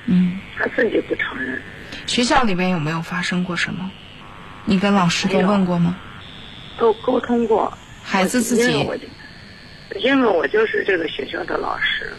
[0.05, 1.61] 嗯，他自己不承认。
[2.05, 3.89] 学校里面有没有发生过什么？
[4.65, 5.95] 你跟老师都问过吗？
[6.77, 7.75] 都沟通过。
[8.03, 8.87] 孩子自己
[9.99, 12.11] 因为我就是这个学校的老师，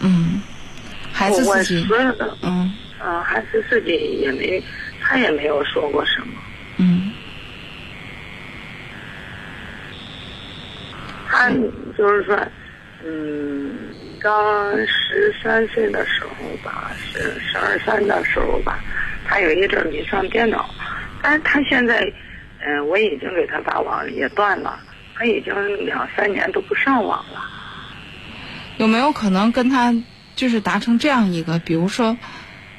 [0.00, 0.40] 嗯，
[1.12, 2.72] 孩子我自己所有的嗯。
[3.04, 3.92] 嗯，孩子自己
[4.22, 4.62] 也没，
[5.00, 6.42] 他也没有说过什么。
[6.78, 7.12] 嗯。
[11.28, 11.50] 他
[11.96, 12.36] 就是说，
[13.04, 13.76] 嗯，
[14.18, 18.78] 刚十三岁的时候吧，是十二三的时候吧，
[19.26, 20.68] 他有一阵儿迷上电脑，
[21.22, 22.10] 但是他现在，
[22.60, 24.80] 嗯、我已经给他把网也断了，
[25.18, 25.54] 他已经
[25.86, 27.42] 两三年都不上网了。
[28.76, 29.94] 有没有可能跟他
[30.34, 32.18] 就是达成这样一个，比如说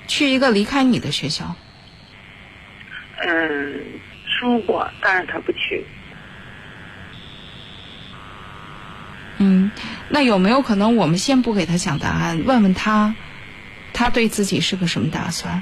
[0.08, 1.56] 去一个离开你的学校？
[3.20, 3.82] 嗯，
[4.28, 5.84] 说过，但是他不去。
[9.40, 9.72] 嗯，
[10.10, 13.16] 那有没有可能我们先不给他想答案，问问他，
[13.94, 15.62] 他对自己是个什么打算？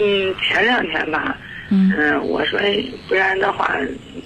[0.00, 1.36] 嗯，前两天吧，
[1.70, 2.58] 嗯我说
[3.08, 3.76] 不然的话，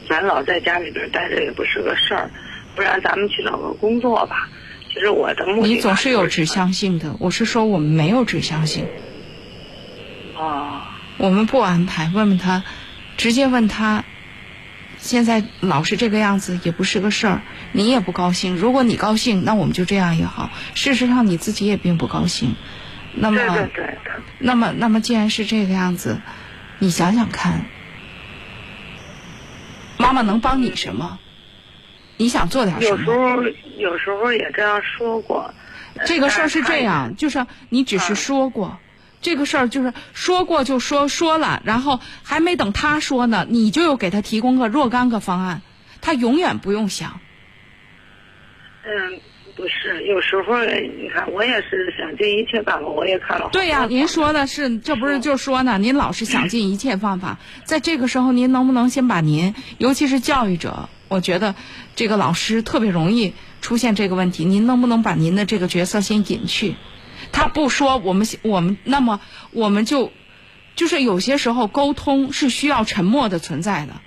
[0.09, 2.30] 咱老在家里边待着也不是个事儿，
[2.76, 4.49] 不然咱们去找个工作吧。
[4.93, 8.86] 其实我的目的你总是有指向性的，我是说我们没有指向性，
[10.36, 10.82] 哦，
[11.16, 12.62] 我们不安排，问问他，
[13.16, 14.05] 直接问他，
[14.99, 18.57] 现在老是这个样子也不是个事儿，你也不高兴。
[18.57, 20.51] 如果你高兴，那我们就这样也好。
[20.74, 22.55] 事实上你自己也并不高兴，
[23.14, 23.97] 那么对对对，
[24.38, 26.20] 那么那么既然是这个样子，
[26.83, 27.64] 你想想看，
[29.99, 31.20] 妈妈能帮你什么？
[32.16, 32.99] 你想做点什么？
[32.99, 33.43] 有时候
[33.78, 35.55] 有时候也这样说过。
[36.05, 38.80] 这个事儿是这样，就是你只是说过，
[39.20, 45.62] 这个事儿就是说过就说说了，然后还没等他说呢，你就又给他提供个若干个方案，
[46.01, 47.20] 他永远不用想。
[48.85, 49.20] 嗯，
[49.55, 55.77] 不是，有时候你看，我也是想尽一切办法，我也看了对呀、您说的是，这不是就说呢？
[55.79, 61.55] 您老是想尽一切方法，在这个时候，您能不能先把您，尤其是教育者，我觉得
[61.95, 66.75] 这个老师特别容易出现这个问题，您能不能把您的这个角色先隐去？
[67.31, 69.21] 他不说，我们我们那么
[69.53, 70.13] 我们就
[70.77, 74.01] 就是有些时候沟通是需要沉默的存在的。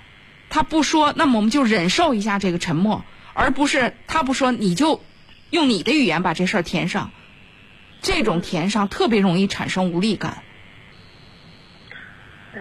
[0.50, 5.00] 他不说，那么我们就忍受一下这个沉默，而不是他不说你就
[5.56, 7.10] 用你的语言把这事儿填上。
[8.02, 10.42] 这种填上特别容易产生无力感。
[12.54, 12.60] 嗯，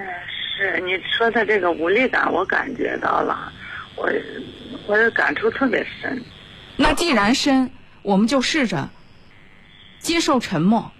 [0.57, 3.51] 是你说的这个无力感，我感觉到了，
[3.97, 4.09] 我
[4.87, 6.23] 我的感触特别深。
[6.77, 7.69] 那既然深，
[8.01, 8.89] 我们就试着
[9.99, 10.93] 接受沉默。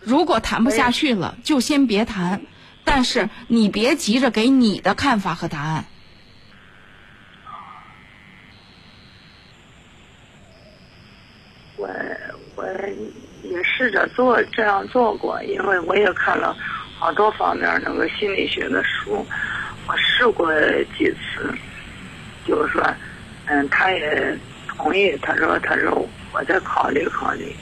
[0.00, 2.40] 如果谈不下去了，就先别谈，
[2.84, 5.84] 但是你别急着给你的看法和答案。
[11.76, 11.88] 我
[12.56, 12.64] 我
[13.42, 16.56] 也试着做这样做过，因为我也看了
[16.98, 19.24] 好多方面那个心理学的书，
[19.86, 20.52] 我试过
[20.98, 21.52] 几次，
[22.46, 22.82] 就是说，
[23.46, 24.36] 嗯，他也
[24.68, 27.54] 同意，他说他说我再考虑考虑，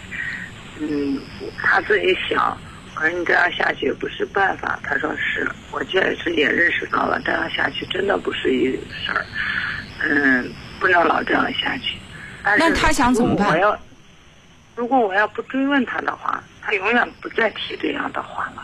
[0.80, 1.20] 嗯，
[1.62, 2.56] 他自己想，
[2.94, 8.72] 我说你这样下去不是办法，他说是，我确实也认识到了，这样下去真的不是一
[9.04, 9.26] 事儿，
[10.02, 11.98] 嗯，不能老这样下去。
[12.42, 13.48] 但是那他想怎么办？
[13.48, 13.76] 我要
[14.76, 18.62] 如果我要不追问他的话，他永远不再提这样的话了。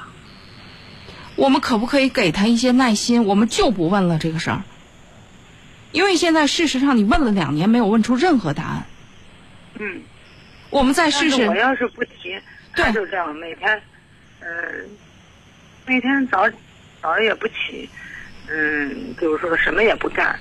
[1.37, 3.25] 我们可不可以给他一些耐心？
[3.25, 4.63] 我们就不问了这个事儿，
[5.93, 8.85] 因为现在事实上你问了两年，没有问出任何答案。
[9.79, 10.03] 嗯，
[10.71, 11.55] 我们再试试我。
[11.55, 12.39] 要是不提，
[12.75, 13.81] 他就这样每天，
[14.41, 14.49] 嗯、
[15.87, 16.51] 每天早
[17.01, 17.89] 早也不起，
[18.51, 20.39] 嗯，就是说什么也不干，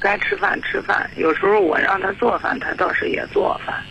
[0.00, 1.08] 该吃饭吃饭。
[1.16, 3.82] 有时候我让他做饭，他倒是也做饭。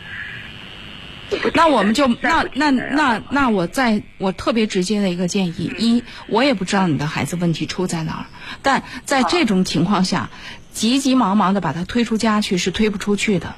[1.53, 8.25] 那我们就那那那那我在我特别直接的一个建议：一，我也不知道你的孩子问题出在哪儿，
[8.61, 10.29] 但在这种情况下，
[10.73, 13.55] 急急忙忙的把他推出家去是推不出去的。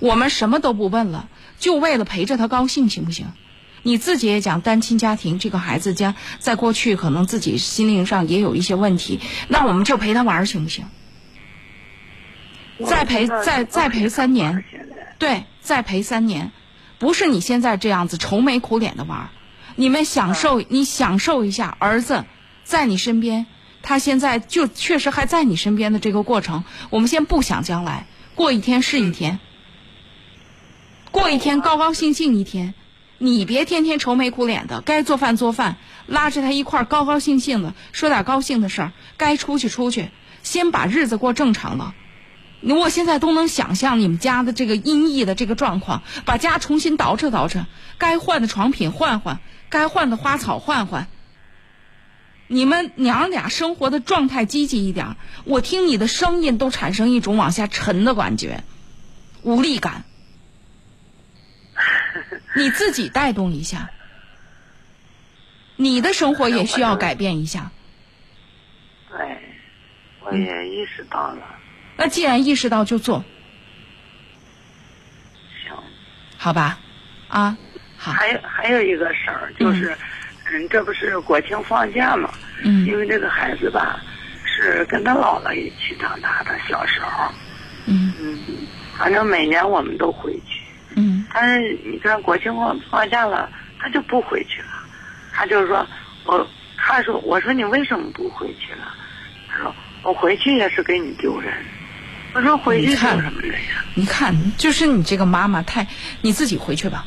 [0.00, 3.26] 我们什么都不问了，就为了陪着他高兴，行不行？
[3.82, 10.84] 你自己也讲单亲家庭，这个孩子将在过去可能自己心灵上也有一些问题，那我们就陪他玩儿，行不行？
[12.86, 14.64] 再陪再再陪三年，
[15.18, 16.50] 对，再陪三年，
[17.00, 19.30] 不是你现在这样子愁眉苦脸的玩儿，
[19.74, 22.26] 你们享受，你享受一下儿子
[22.62, 23.46] 在你身边，
[23.80, 29.40] 他现在就确实还在你身边的这个过程，我们先不想将来，过一天是一天，
[31.10, 32.74] 过一天高高兴兴一天，
[33.16, 40.10] 你别天天愁眉苦脸的，该做饭做饭，拉着他一块儿高高兴兴的说点高兴的事儿，该出去出去，
[40.42, 41.94] 先把日子过正常了。
[42.62, 47.64] 我现在都能想象你们家的这个阴翳的这个状况，把家重新捯饬捯饬，
[47.96, 49.40] 该换的床品换换，
[49.70, 51.06] 该换的花草换换。
[52.48, 58.64] 你们娘俩生活的状态积极一点，我听你的声音都产生一种往下沉的感觉，
[59.42, 60.04] 无力感。
[62.56, 63.90] 你自己带动一下，
[65.76, 67.70] 你的生活也需要改变一下。
[69.08, 69.38] 对，
[70.24, 71.59] 我也意识到了。
[72.00, 73.22] 那既然意识到就做，
[75.62, 75.70] 行，
[76.38, 76.78] 好吧，
[77.28, 77.54] 啊，
[77.98, 78.10] 好。
[78.12, 79.94] 还有还有一个事儿就是，
[80.50, 82.32] 嗯，这不是国庆放假嘛？
[82.62, 82.86] 嗯。
[82.86, 84.00] 因为这个孩子吧，
[84.46, 87.30] 是跟他姥姥一起长大的，小时候。
[87.84, 88.14] 嗯。
[88.18, 88.38] 嗯，
[88.96, 90.62] 反正每年我们都回去。
[90.96, 91.26] 嗯。
[91.34, 94.68] 但是你看国庆放放假了，他就不回去了。
[95.34, 95.86] 他就说，
[96.24, 96.48] 我
[96.78, 98.94] 他说我说你为什么不回去了？
[99.50, 101.52] 他说我回去也是给你丢人。
[102.34, 103.84] 我说回去你看什么人呀？
[103.94, 105.86] 你看，就是你这个妈妈太，
[106.22, 107.06] 你自己回去吧。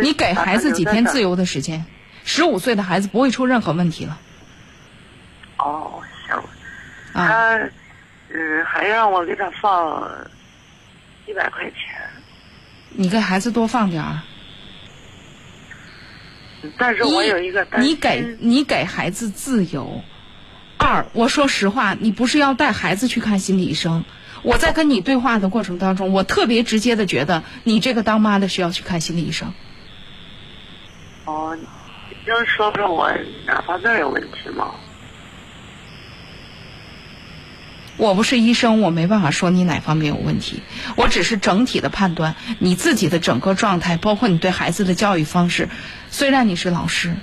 [0.00, 1.84] 你给孩子几天自由的时间？
[2.24, 4.18] 十五岁的孩子不会出任何问题了。
[5.58, 6.36] 哦，行。
[7.12, 7.58] 啊他
[8.34, 10.08] 嗯，还让我给他放
[11.26, 11.76] 一百块钱。
[12.90, 14.20] 你给孩子多放点儿。
[16.78, 20.02] 但是我有一个担心你给你给孩子自由。
[20.82, 24.04] 二，我说实话，你不是要带孩子去看心理医生。
[24.42, 29.54] 我在跟你对话的过程当中，我特别直接的觉得你这个当妈的需要去看心理医生。
[31.24, 31.56] 哦，
[32.26, 33.08] 能说说我
[33.46, 34.72] 哪方面有问题吗？
[37.98, 40.62] 我不是医生，我没办法说你哪方面有问题。
[40.96, 45.68] 我只是整体的判断你自己的整个状态，包括你对孩子的教育方式。
[46.10, 47.14] 虽然你是老师，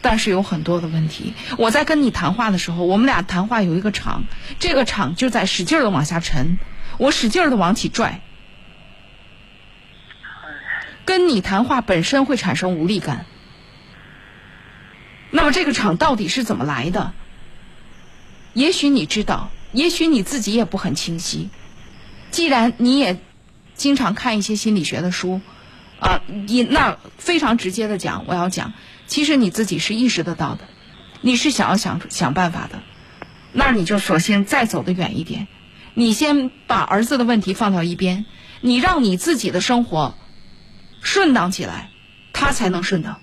[0.00, 1.34] 但是有很多的问题。
[1.56, 4.24] 我在跟你谈话的时候，我们俩谈话有一个场，
[4.58, 6.58] 这个场就在使劲的往下沉，
[6.98, 8.20] 我使劲的往起拽。
[11.04, 13.26] 跟你谈话本身会产生无力感。
[15.30, 17.12] 那么这个场到底是怎么来的？
[18.54, 19.50] 也许你知道。
[19.70, 21.50] 也许你自己也不很清晰。
[22.30, 23.18] 既然你也
[23.74, 25.42] 经常看一些心理学的书，
[26.00, 28.72] 啊，你那非常直接的讲，我要讲，
[29.08, 30.68] 其实你自己是意识得到的，
[31.22, 32.80] 你是想要想想办法的，
[33.52, 35.48] 那你就索性再走得远一点，
[35.94, 38.26] 你先把儿子的问题放到一边，
[38.60, 40.14] 你让你自己的生活
[41.00, 41.90] 顺当起来，
[42.32, 43.18] 他才能顺当。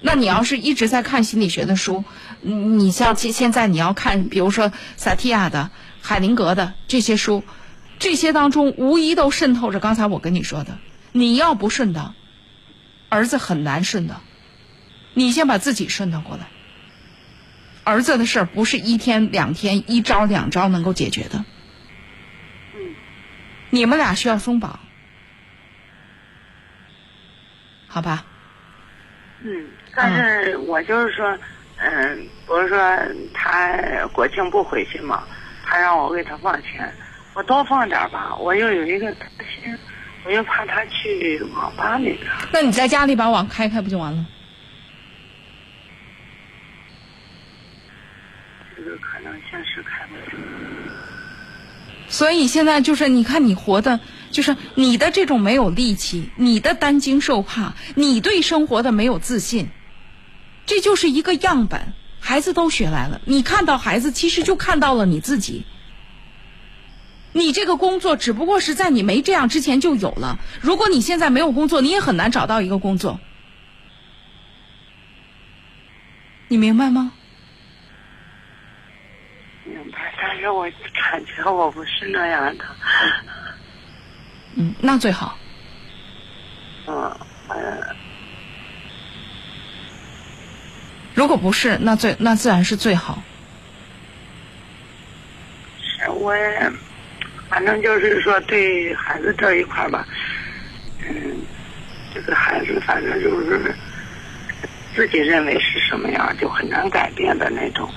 [0.00, 2.04] 那你要是一直在看心理学的书，
[2.42, 5.70] 你像现现在你要看，比如说萨提亚的、
[6.02, 7.42] 海灵格的这些书，
[7.98, 10.78] 这些当中无疑都渗透着刚才我跟你说的，
[11.12, 12.14] 你要不顺当，
[13.14, 14.20] 儿子很难顺的。
[15.14, 16.46] 你先把自己顺当过来，
[17.84, 21.44] 儿子的事儿不是一天两天、一招两招能够解决的。
[23.70, 24.80] 你们俩需要松绑，
[27.86, 28.24] 好吧？
[29.42, 29.66] 嗯。
[29.96, 31.38] 但是我就是说，
[31.76, 32.78] 嗯，不是说
[33.32, 33.78] 他
[34.12, 35.22] 国庆不回去嘛，
[35.64, 36.92] 他让我给他放钱，
[37.34, 38.34] 我多放点吧。
[38.36, 39.28] 我又有一个担
[39.62, 39.78] 心，
[40.26, 42.18] 我又怕他去网吧那边。
[42.52, 44.26] 那你在家里把网开开不就完了？
[48.76, 50.22] 这个可能现实开不了。
[52.08, 54.00] 所以现在就是，你看你活的，
[54.30, 59.68] 就是你的这种没有力气，你的担惊受怕，你对生活的没有自信。
[60.64, 63.20] 这就是一个样本，孩子都学来了。
[63.26, 65.64] 你看到孩子，其实就看到了你自己。
[67.34, 70.38] 你这个工作只不过是在你没这样之前就有了。
[70.60, 73.20] 如果你现在没有工作，你也很难找到一个工作。
[76.46, 77.12] 你明白吗？
[79.64, 82.64] 明白，但是我感觉我不是那样的。
[84.54, 85.36] 嗯，那最好。
[86.86, 86.94] 嗯
[87.48, 87.96] 呃，
[91.14, 93.22] 如果不是，那最那自然是最好。
[95.82, 96.72] 是我也，
[97.54, 100.04] 反正就是说对孩子这一块儿吧，
[101.08, 101.36] 嗯，
[102.12, 103.72] 这个孩子反正就是
[104.96, 107.88] 自己认为是什么样，就很难改变的那种。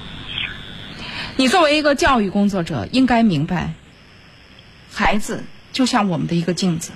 [1.38, 3.72] 你作为一个教育工作者，应该明白，
[4.94, 6.92] 孩子就像我们的一个镜子，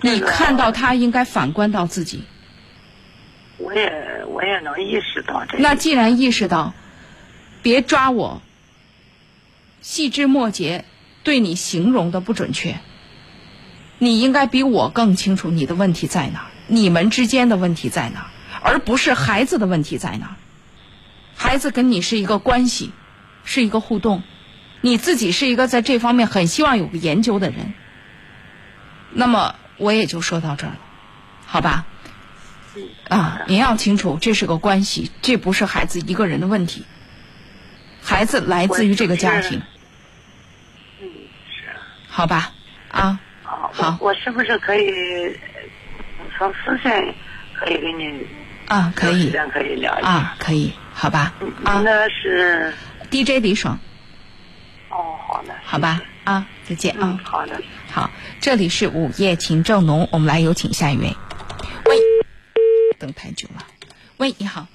[0.00, 2.24] 你看到他，应该反观到自己。
[3.58, 5.56] 我也我也能意识到这。
[5.58, 6.74] 那既然意识到，
[7.62, 8.42] 别抓我
[9.82, 10.84] 细枝末节，
[11.24, 12.78] 对你形容的不准确。
[13.98, 18.26] 你应该比我更清楚你的问题在哪儿，你们之间的问题在哪儿，
[18.62, 20.36] 而不是孩子的问题在哪儿。
[21.34, 22.92] 孩子跟你是一个关系，
[23.44, 24.22] 是一个互动，
[24.80, 27.74] 你自己是一个在这方面很希望有个研究的人。
[29.12, 30.78] 那么我也就说到这儿了，
[31.44, 31.86] 好吧？
[33.08, 36.84] 啊，您要清楚，这是个关系，这不是孩子一个人的问题。
[38.02, 39.62] 孩子来自于这个家庭，
[42.14, 42.52] 好吧？
[42.90, 45.34] 啊，好，我是不是可以
[46.36, 46.92] 从私信
[47.54, 48.26] 可以给你
[48.68, 48.92] 啊？
[48.94, 50.36] 可以，可以聊一下啊？
[50.38, 51.32] 可以，好吧？
[51.64, 52.74] 啊，那是
[53.10, 53.78] DJ 李爽。
[54.90, 55.54] 哦，好的。
[55.64, 56.02] 好吧？
[56.24, 57.18] 啊，再见啊。
[57.24, 57.58] 好的。
[57.90, 58.10] 好，
[58.40, 61.16] 这里是午夜情正浓，我们来有请下一位。
[61.86, 61.96] 喂，
[62.98, 63.64] 等太久了。
[64.18, 64.66] 喂，你好。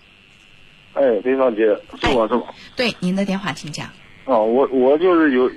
[0.96, 1.68] 哎，李少姐，
[2.02, 2.46] 是我是吗？
[2.76, 3.88] 对，您的电话请讲。
[4.26, 5.52] 哦，我我就是有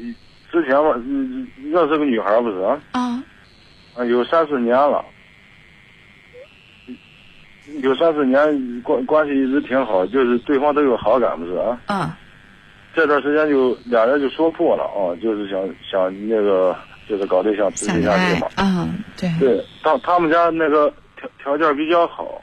[0.51, 2.81] 之前吧，嗯认识个女孩不是啊？
[2.93, 3.23] 啊。
[3.97, 5.05] 啊，有三四年了，
[7.83, 11.81] 有三四年关关系一直挺好，就是对方都有好感不是啊？
[11.87, 12.19] 啊。
[12.95, 16.77] 这段时间就俩人就说破了啊，就是想想那个
[17.09, 18.49] 就是搞对象，持续下去嘛。
[18.57, 19.31] 啊，对。
[19.39, 22.43] 对，他他们家那个条条件比较好，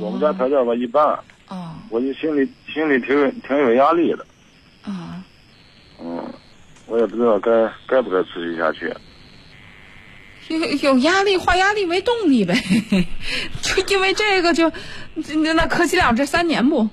[0.00, 1.04] 我们家条件吧一般。
[1.48, 1.74] 哦。
[1.90, 4.24] 我就心里心里挺有挺有压力的。
[4.84, 5.24] 啊。
[6.00, 6.22] 嗯，
[6.88, 7.50] 我也不知道该
[7.86, 8.92] 该不该持续下去。
[10.48, 10.58] 有
[10.90, 12.54] 有压力，化压力为动力呗。
[13.60, 14.72] 就因为这个就，
[15.42, 16.88] 那那可惜了这三年不。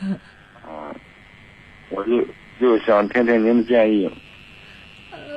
[0.00, 0.18] 嗯。
[1.90, 2.26] 我就
[2.58, 4.10] 就想听听您的建议。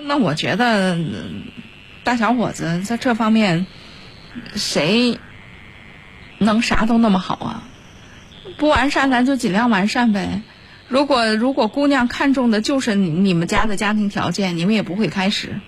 [0.03, 0.97] 那我觉得，
[2.03, 3.67] 大小伙子在这方面，
[4.55, 5.19] 谁
[6.39, 7.63] 能啥都那么好啊？
[8.57, 10.41] 不完善，咱就尽量完善呗。
[10.87, 15.59] 如果如果姑娘看中的就是你你们家的家庭条件，你们也不会开始，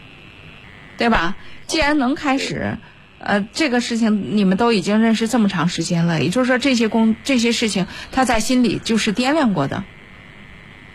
[0.97, 1.35] 对吧？
[1.67, 2.77] 既然能开始，
[3.19, 9.83] 呃，这个事情你们都已经认识这么长时间了，也就是说这些工这些事情，他在心里就是掂量过的。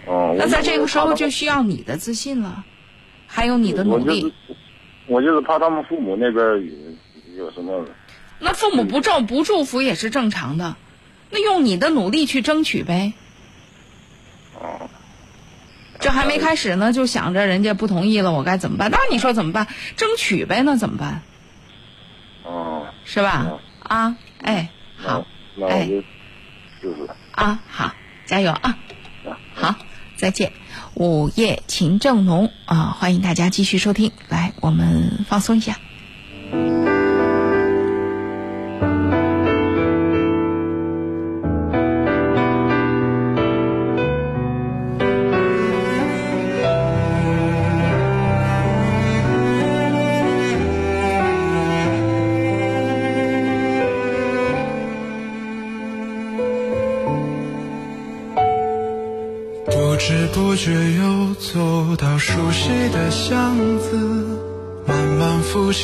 [0.07, 0.35] 哦。
[0.39, 2.65] 那在这个时候就需要你的自信了，
[3.27, 4.33] 还有你的努力。
[5.07, 6.45] 我就是怕他们父母那边
[7.37, 7.85] 有什么。
[8.41, 10.77] 那父母不祝不祝福也是正常的，
[11.31, 13.13] 那用你的努力去争取呗。
[14.65, 14.91] 哦。
[16.01, 18.91] 这还没开始呢，就想着人家不同意了，我该怎么办？
[18.91, 19.69] 那你说怎么办？
[19.97, 21.23] 争取呗，那怎么办？
[22.45, 22.87] 哦。
[23.05, 23.47] 是吧？
[23.83, 25.27] 啊，哎，好，
[25.69, 25.87] 哎，
[26.83, 28.79] 就是啊，好，加油啊！
[29.55, 29.75] 好，
[30.17, 30.53] 再见。
[30.95, 34.11] 午夜情正浓啊，欢迎大家继续收听。
[34.31, 35.77] 来，我们放松一下。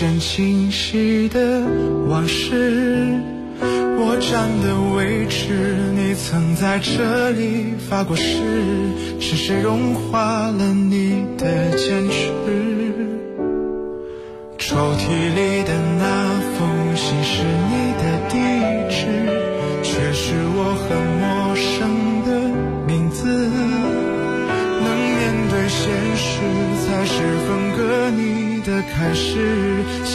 [0.01, 1.61] 间清晰的
[2.09, 3.21] 往事。
[3.99, 8.25] 我站的位置，你曾在这里发过誓，
[9.21, 12.30] 是谁融化了你的坚持？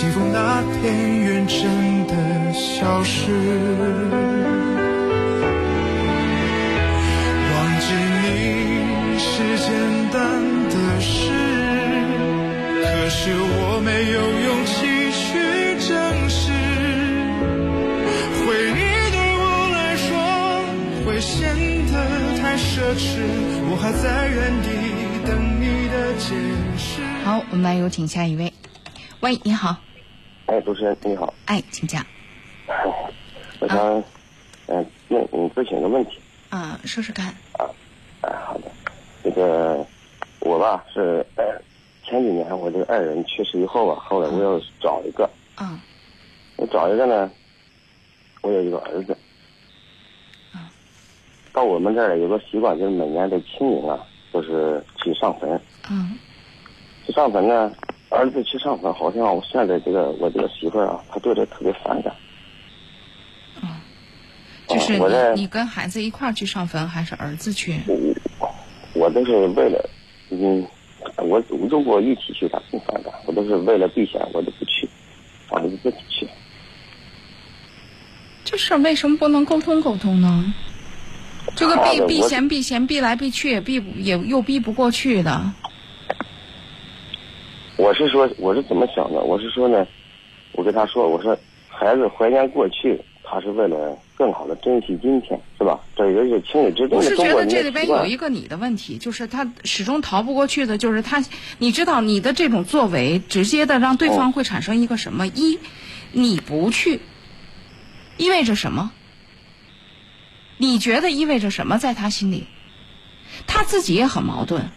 [0.06, 2.14] 幸福那天远真的
[2.54, 3.32] 消失。
[7.52, 7.88] 忘记
[8.22, 9.66] 你是简
[10.14, 10.22] 单
[10.70, 11.32] 的事，
[12.84, 14.76] 可是我没有勇气
[15.10, 15.26] 去
[15.88, 15.90] 证
[16.30, 16.54] 实。
[18.46, 18.78] 回忆
[19.10, 20.06] 对我来说
[21.04, 21.50] 会显
[21.88, 21.94] 得
[22.40, 23.26] 太奢侈，
[23.72, 24.70] 我还在原地
[25.26, 25.28] 等
[25.60, 26.36] 你的解
[26.78, 27.02] 释。
[27.24, 28.54] 好，我们来有请下一位。
[29.22, 29.76] 喂，你好。
[30.66, 31.32] 哎，主持人你好。
[31.46, 32.04] 哎，请讲。
[33.62, 34.04] 我想，
[34.66, 36.20] 嗯，问你咨询个问题。
[36.50, 37.28] 啊，说说看。
[37.54, 37.70] 啊，
[38.22, 38.72] 哎，好的。
[39.24, 39.86] 这个
[40.40, 41.44] 我吧是呃
[42.04, 45.30] 前几年我这个爱人去世以后啊，后来我要找一个。
[45.54, 45.80] 啊。
[46.56, 47.30] 我找一个呢，
[48.42, 49.16] 我有一个儿子。
[51.54, 54.00] 到我们这儿有个习惯，就是每年的清明啊，
[54.34, 55.62] 就是去上坟。
[55.92, 56.18] 嗯。
[57.06, 57.72] 去上坟呢，
[58.10, 62.14] 儿子去上坟，好像我现在这个我这个媳妇儿啊，她对这特别反感。
[64.68, 67.80] 就是你你跟孩子一块儿去上坟，还是儿子去？
[68.94, 69.90] 我都是为了，
[70.32, 70.66] 嗯，
[71.18, 73.14] 我如果一起去，他更反感。
[73.28, 74.90] 我都是为了避嫌，我都不去，
[75.52, 76.28] 儿子自己去。
[78.44, 80.54] 这事儿为什么不能沟通沟通呢？
[81.56, 85.54] 这个避避嫌避嫌避来避去也避不也又避不过去的。
[87.78, 89.20] 我是说，我是怎么想的？
[89.22, 89.86] 我是说呢，
[90.54, 91.38] 我跟他说，我说
[91.68, 95.80] 孩子怀念过去，他是为了更好的珍惜今天，是吧？
[95.96, 101.24] 这也是情理之中我是觉得这里边有一个你的问题，就是他始终逃不过去的，就是他，
[101.58, 105.28] 你知道你的这种作为，直接的让对方会产生一个什么？
[105.28, 105.60] 一，
[106.14, 107.02] 你不去，
[108.18, 108.92] 意味着什么？
[110.58, 111.78] 你觉得意味着什么？
[111.78, 112.48] 在他心里，
[113.48, 114.70] 他自己也很矛盾。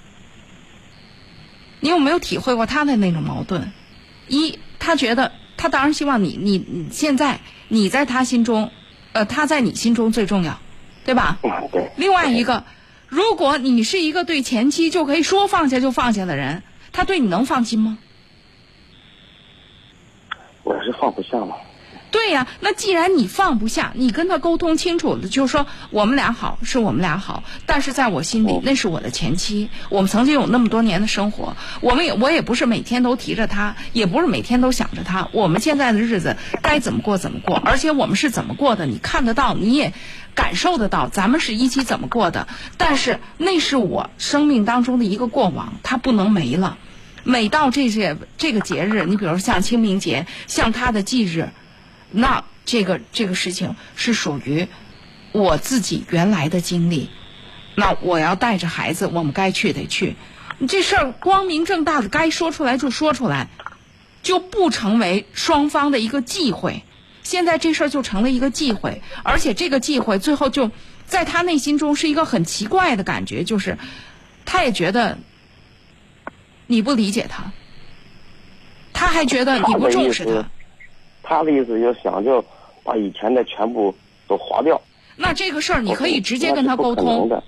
[1.81, 3.73] 你有没有体会过他的那种矛盾？
[4.29, 8.71] 一，他觉得他当然希望你，你你现在你在他心中，
[9.13, 10.59] 呃，他在你心中最重要，
[11.05, 11.39] 对吧？
[11.73, 11.91] 对。
[11.97, 12.65] 另外一个，
[13.09, 17.99] 如果你是一个对前妻就可以说放下就放下的人，他对你能放心吗？
[20.63, 21.57] 我是放不下嘛。
[22.10, 39.93] 对呀，那既然你放不下，你跟他沟通清楚了，就是说我们俩好是我们俩好，但是在我心里那是我的前妻，我们曾经有那么多年的生活，我们也我也不是每天都提着他，也不是每天都想着他，我们现在的日子该怎么过怎么过，而且我们是怎么过的，你看得到，你也
[40.35, 42.48] 感受得到，咱们是一起怎么过的，
[42.78, 46.78] 但是那是我生命当中的一个过往，它不能没了。
[47.24, 51.51] 每到这些这个节日，你比如像清明节，像他的忌日。
[52.10, 54.68] 那这个这个事情是属于
[55.32, 57.10] 我自己原来的经历，
[57.74, 60.16] 那我要带着孩子，我们该去得去。
[60.66, 63.48] 这事儿光明正大的该说出来就说出来，
[64.22, 66.82] 就不成为双方的一个忌讳。
[67.22, 70.70] 现在这事儿就成了一个忌讳，而且这个忌讳最后就
[71.06, 73.78] 在他内心中是一个很奇怪的感觉，就是
[74.47, 75.18] 他也觉得
[76.66, 77.52] 你不理解他，
[78.94, 80.51] 他还觉得你不重视他。
[81.29, 82.43] 他的意思就想就
[82.83, 83.95] 把以前的全部
[84.27, 84.81] 都划掉。
[85.17, 87.29] 那这个事儿你可以直接跟他沟通。
[87.29, 87.45] 的。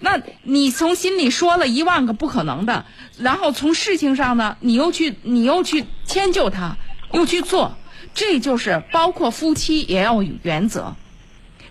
[0.00, 2.84] 那你从心里说了一万个不可能的，
[3.18, 6.76] 然后从事情上呢，你又去你又去迁就他，
[7.12, 7.76] 又去做，
[8.12, 10.96] 这就是包括夫妻也要有原则。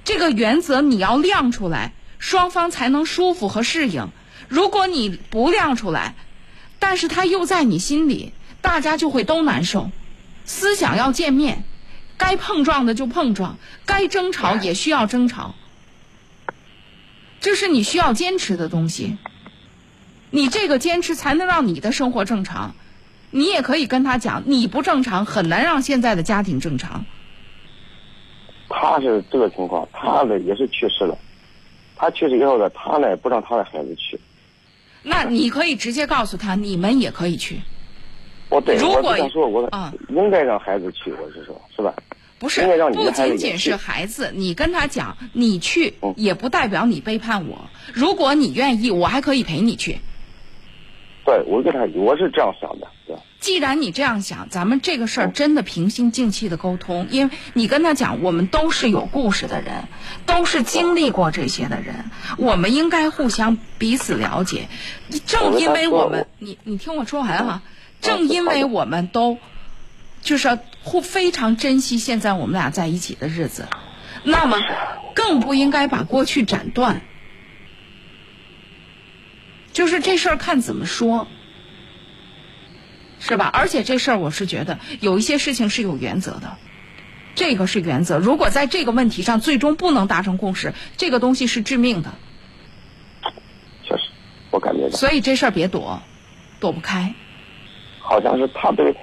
[0.06, 4.10] 这个原则你要亮出来，双方才能舒服和适应。
[4.48, 6.16] 如果你不亮出来，
[6.80, 9.92] 但是他又在你心里，大家就会都难受。
[10.46, 11.64] 思想要见面，
[12.18, 15.56] 该碰撞的就碰撞，该争吵也需要争吵。
[17.40, 19.18] 这是你需要坚持的东西。
[20.30, 22.76] 你这个坚持才能让你的生活正常。
[23.32, 27.06] 你也可以跟他讲，你不正常，很难让现在的家庭正常。
[28.70, 31.18] 他是这个情况，他呢也是去世了。
[31.96, 34.20] 他去世以后呢，他呢不让他的孩子去。
[35.04, 37.62] 那你可以直接告诉他，你们也可以去。
[38.54, 41.94] 我对如果我说，我啊应该让孩子去，我是说，是吧？
[42.38, 42.62] 不是
[42.94, 47.70] 不仅仅是孩子，你跟他讲，你去嗯也不代表你背叛我。
[47.94, 50.00] 如果你愿意，我还可以陪你去。
[51.26, 53.16] 对，我跟他我是这样想的，对。
[53.40, 59.86] 既然你这样想，咱们这个事儿真的平心静气的沟通，因为你跟他讲，我们都是有故事的人，
[60.26, 64.68] 都是经历过这些的人，我们应该互相彼此了解。
[65.26, 67.62] 正因为我们，你你听我说完哈，
[68.04, 69.40] 正因为我们都
[70.22, 73.68] 就是互非常珍惜现在我们俩在一起的日子，
[74.24, 74.60] 那么
[75.16, 77.02] 更不应该把过去斩断。
[79.72, 81.28] 就是这事儿看怎么说。
[83.26, 83.50] 是吧？
[83.54, 86.58] 而且这事儿我是觉得有一些事情是有原则的，
[87.36, 88.20] 这个是原则。
[88.20, 92.14] 如果在这个问题上最终不能达成共识，这个东西是致命的。
[93.86, 94.10] 确实，
[94.52, 94.98] 我感觉到。
[94.98, 96.02] 所以这事儿别躲，
[96.60, 97.16] 躲不开。
[98.04, 98.94] 好像是他对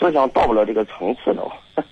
[0.00, 1.52] 思想到不了这个层次了。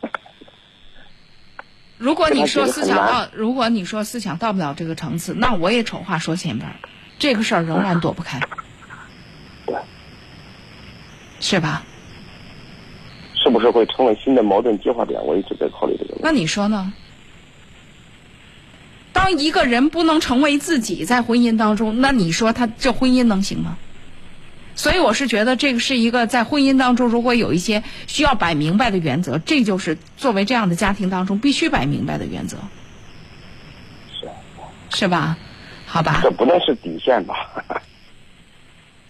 [1.99, 6.77] 如果你说思想到，如果你说思想到不了这个层次，那我也丑话说前边儿，
[7.19, 8.41] 这个事儿仍然躲不开。
[11.41, 11.83] 是吧？
[13.35, 15.23] 是不是会成为新的矛盾激化点？
[15.25, 16.21] 我一直在考虑这个问题。
[16.23, 16.93] 那你说呢？
[19.13, 23.79] 当一个人不能成为自己，在婚姻当中，那你说他这婚姻能行吗？
[24.77, 32.59] 所以我是觉得这个是一个在婚姻当中，如果有一些需要摆明白的原则，这就是作为这样的家庭当中必须摆明白的原则，
[34.21, 34.29] 是
[34.97, 35.39] 是吧？
[35.87, 37.35] 好吧，这不能是底线吧？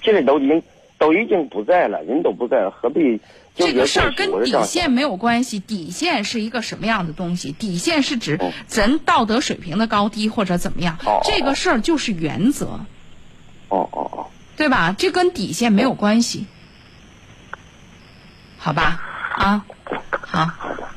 [0.03, 0.63] 现在都已经
[0.99, 3.21] 都已经不在了，人都不在了，何必
[3.57, 5.59] 这个事儿跟底线没有关系。
[5.59, 7.51] 底线是一个什么样的东西？
[7.51, 10.99] 底线是指咱道德水平的高低或者怎么样。
[11.05, 12.67] 哦这个事儿就是原则，
[13.69, 14.27] 哦哦哦，
[14.57, 14.95] 对吧？
[14.97, 16.47] 这跟底线没有关系，
[18.57, 19.01] 好吧？
[19.37, 19.65] 啊，
[20.11, 20.51] 好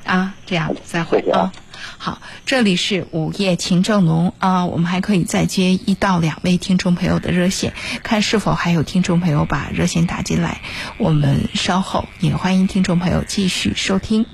[0.05, 1.51] 啊，这样再会啊。
[1.97, 10.61] 好，这里是午夜情正浓啊，我们还可以再接一到两位听众朋友的热线，看是否还有听众朋友把热线打进来。
[10.97, 14.25] 我们稍后也欢迎听众朋友继续收听。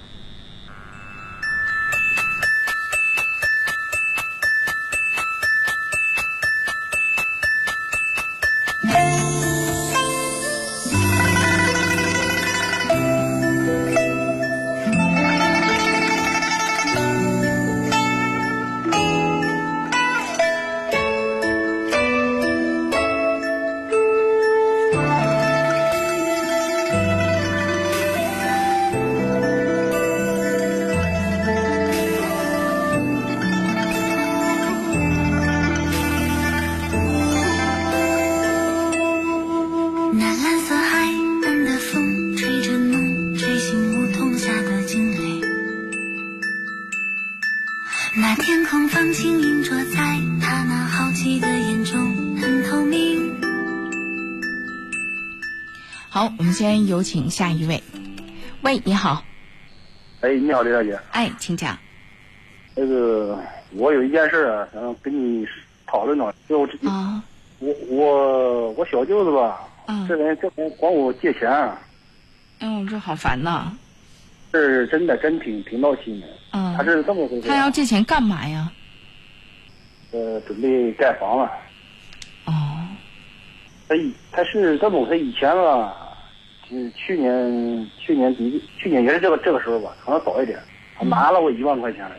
[56.15, 57.83] 好，我们先有请下一位。
[58.61, 59.21] 喂，你好，
[60.21, 60.97] 哎，你好，李大姐。
[61.11, 61.77] 哎，请讲。
[62.73, 63.37] 那个，
[63.73, 65.45] 我有一件事啊，想跟你
[65.85, 66.35] 讨论讨论。
[66.47, 67.21] 就我这，啊，
[67.59, 71.77] 我我我小舅子吧，嗯这人这人管我借钱啊，
[72.59, 73.73] 哎呦，这好烦呐。
[74.53, 76.27] 是真的真挺挺闹心的。
[76.53, 77.49] 嗯，他是这么回事。
[77.49, 78.71] 他要借钱干嘛呀？
[80.13, 81.51] 呃，准备盖房了。
[82.45, 82.53] 哦。
[83.89, 85.93] 他以他是这么，他以前吧，
[86.69, 90.59] 是去年去年底去年也是这个这个时候吧，可能早一点，
[90.97, 92.15] 他拿了我一万块钱来。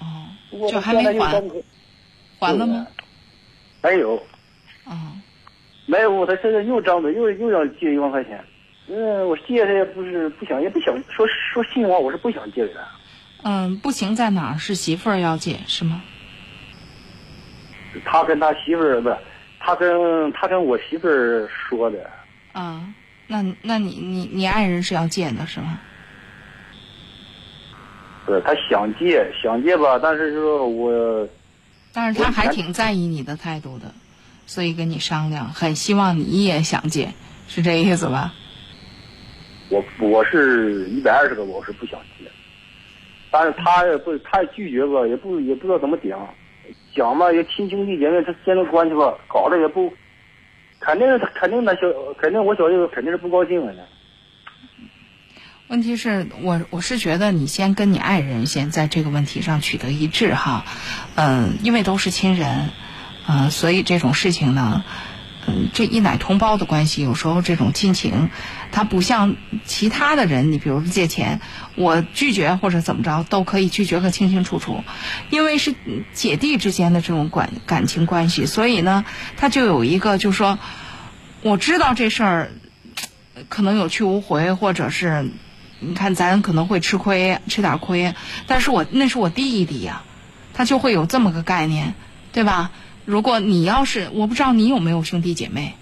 [0.00, 0.68] 哦。
[0.68, 1.42] 就还没还
[2.38, 2.86] 还了吗？
[3.82, 4.16] 没有。
[4.84, 4.94] 哦。
[5.86, 8.42] 没有，他现在又张嘴又又要借一万块钱。
[8.88, 12.80] 嗯，我借他也不是不想，也不想说说心里话，我是不想借给他。
[13.42, 14.58] 嗯，不行在哪儿？
[14.58, 16.02] 是媳妇儿要借是吗？
[18.04, 19.16] 他跟他媳妇儿不是，
[19.58, 22.08] 他跟他跟我媳妇儿说的。
[22.52, 22.82] 啊，
[23.30, 25.78] 那那你你你爱人是要借的是吗？
[28.26, 31.28] 不是，他想借想借吧，但是就是我
[31.92, 33.94] 但是他还挺在意你的态度的，
[34.46, 37.12] 所以跟你商量，很希望你也想借，
[37.46, 38.34] 是这意思吧？
[39.68, 42.28] 我我是一百二十个，我是不想借，
[43.30, 46.28] 但是他也不他也拒绝吧，也不也不知道怎么讲，
[46.96, 49.92] 讲吧也亲兄弟姐妹，这间的关系吧，搞得也不，
[50.80, 51.82] 肯定是肯定的小
[52.18, 53.82] 肯定我小舅子肯定是不高兴了呢。
[55.68, 60.64] 问题是我我是觉得你先跟你爱人先在这个问题上取得一致哈，
[61.14, 62.70] 嗯，因为都是亲人，
[63.28, 64.82] 嗯，所以这种事情呢，
[65.46, 68.30] 嗯，这一奶同胞的关系，有时候这种亲情，
[68.72, 71.40] 他不像其他的人，你比如说借钱，
[71.76, 74.84] 我拒绝或者怎么着都可以拒绝个清清楚楚，
[75.30, 75.74] 因为是
[76.12, 79.04] 姐弟之间的这种感感情关系，所以呢，
[79.36, 80.58] 他就有一个就说，
[81.42, 82.52] 我知道这事儿
[83.48, 85.30] 可能有去无回，或者是。
[85.82, 88.14] 你看，咱可能会吃亏，吃点亏，
[88.46, 90.02] 但是我那是我弟弟呀，
[90.52, 91.94] 他就会有这么个概念，
[92.32, 92.70] 对吧？
[93.10, 95.74] 如果你要是，我不知道你有没有兄弟姐妹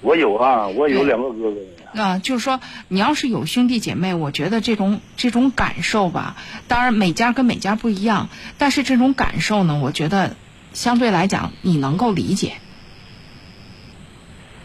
[0.00, 2.00] 我有啊，我有两个哥哥。
[2.00, 6.36] 啊，就是说你要是有兄弟姐妹，我觉得这种这种感受吧，
[6.68, 8.28] 当然每家跟每家不一样，
[8.58, 10.36] 但是这种感受呢，我觉得
[10.72, 12.52] 相对来讲你能够理解。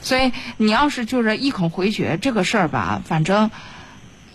[0.02, 3.50] 所以你要是就是一口回绝这个事儿吧，反正。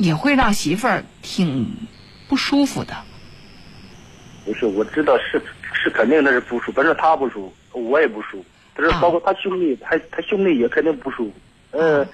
[0.01, 1.77] 也会让媳妇儿挺
[2.27, 2.97] 不舒服的。
[4.47, 5.39] 不是，我知道是
[5.83, 8.45] 是肯定他是不舒服，不是他不舒服，我也不舒服。
[8.75, 11.33] 但是包括他兄弟，他他兄弟也肯定不舒服。
[11.73, 12.07] 嗯，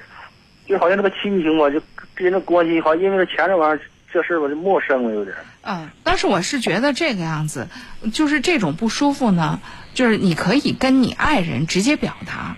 [0.66, 1.80] 就好像那个亲情嘛，就
[2.14, 3.80] 跟人的关系，好像因为钱这玩意儿，
[4.12, 5.36] 这事儿吧就陌生了有点。
[5.62, 7.68] 嗯，但是我是觉得这个样子，
[8.12, 9.60] 就是这种不舒服呢，
[9.94, 12.56] 就是你可以跟你爱人直接表达。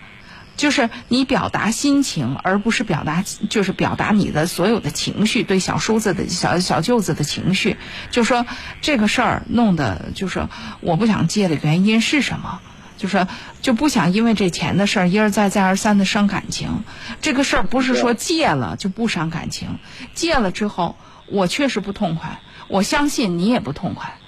[0.59, 7.79] 就是你表达心情，而不是表达就是表达你的所有的情绪，对小叔子的小小舅子的情绪，
[8.11, 8.45] 就说
[8.83, 10.49] 这个事儿弄的就是
[10.81, 12.61] 我不想借的原因是什么？
[12.99, 13.29] 就是
[13.63, 16.83] 就不想因为这钱的事儿一而再再而三的伤感情。
[17.21, 19.79] 这个事儿不是说借了就不伤感情，
[20.15, 20.97] 借了之后
[21.29, 24.19] 我确实不痛快，我相信你也不痛快。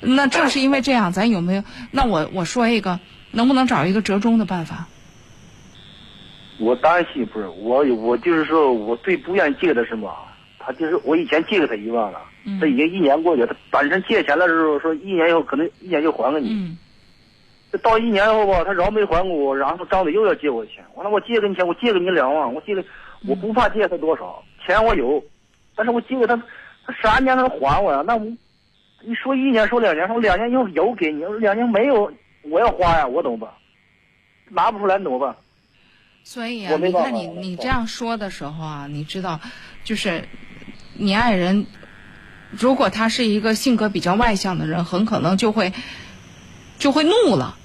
[0.00, 1.64] 那正是因为这样，咱有没有？
[1.90, 2.98] 那我我说一个，
[3.30, 4.88] 能不能找一个折中的办法？
[6.62, 10.14] 我担心不是我，我就是说我最不愿意借的是嘛，
[10.58, 12.20] 他就是我以前借给他一万了，
[12.60, 16.48] 这已经一年过去了，他本身借钱的时候说一年以后可能一年就还给你，
[17.72, 22.84] 这到一年后吧，他饶没还给我，然后张嘴又要借我钱，完了我借给你钱，我借给你两万，我借给
[23.26, 25.22] 我不怕借他多少钱我有，
[25.74, 26.36] 但是我借给他，
[26.86, 28.24] 他啥年他还我呀，那我
[29.00, 32.12] 你说一年说两年，说两年以后有给你，两年没有
[32.42, 33.50] 我要花呀，我怎么办？
[34.48, 35.34] 拿不出来怎么办？
[36.24, 39.40] 所以啊，你看你你这样说的时候啊，你知道，
[39.84, 40.28] 就是
[40.94, 41.66] 你爱人，
[42.50, 45.72] 如果他是一个性格比较外向的人，很可能就会
[46.78, 47.56] 就会怒了；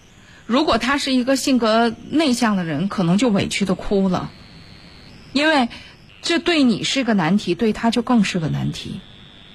[0.47, 4.31] 如果他是一个性格内向的人，可能就委屈的哭了，
[5.34, 5.69] 因为
[6.23, 8.99] 这对你是个难题，对他就更是个难题。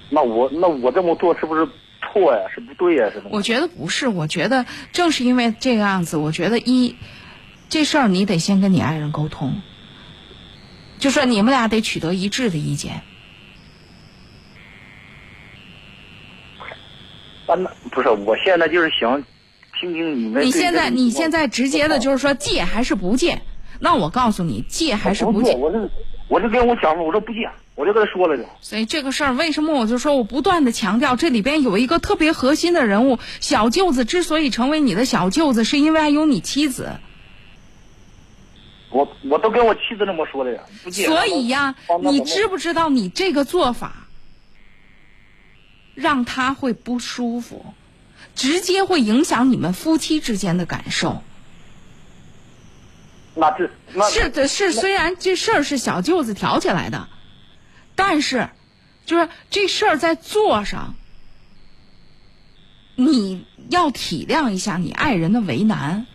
[0.09, 1.67] 那我那我这么做是不是
[2.01, 2.39] 错呀？
[2.55, 3.09] 是不对呀？
[3.11, 3.25] 是吗？
[3.31, 6.95] 我觉得不是，我觉得正是因为这个样子，我觉得一。
[7.73, 9.63] 这事儿你得先跟你爱人沟通，
[10.99, 13.01] 就说你们俩得取得一致的意见。
[17.47, 19.23] 啊，那不是，我现在就是想
[19.79, 20.45] 听听你们。
[20.45, 23.41] 你现在你现在直接的就是说借还是不借？
[23.79, 25.55] 那我告诉你，借还是不借？
[25.55, 25.89] 我是
[26.27, 28.43] 我就跟我讲了，我说不借，我就跟他说了就。
[28.61, 36.99] 所以这个事儿为什么我就说我不断的强调，这里边有一个特别核心的人物，小舅子之所以成为你的小舅子，是因为还有你妻子。
[38.93, 40.61] 我我都跟我妻子那么说的呀，
[40.91, 44.07] 所以呀，你知不知道你这个做法
[45.95, 47.73] 让他会不舒服，
[48.35, 51.23] 直接会影响你们夫妻之间的感受。
[53.35, 57.09] 那这那是的是，虽然这事儿是小舅子挑起来的，
[57.95, 58.49] 但是
[59.07, 60.93] 就是这事儿在做上，
[62.95, 66.05] 你要体谅一下你爱人的为难。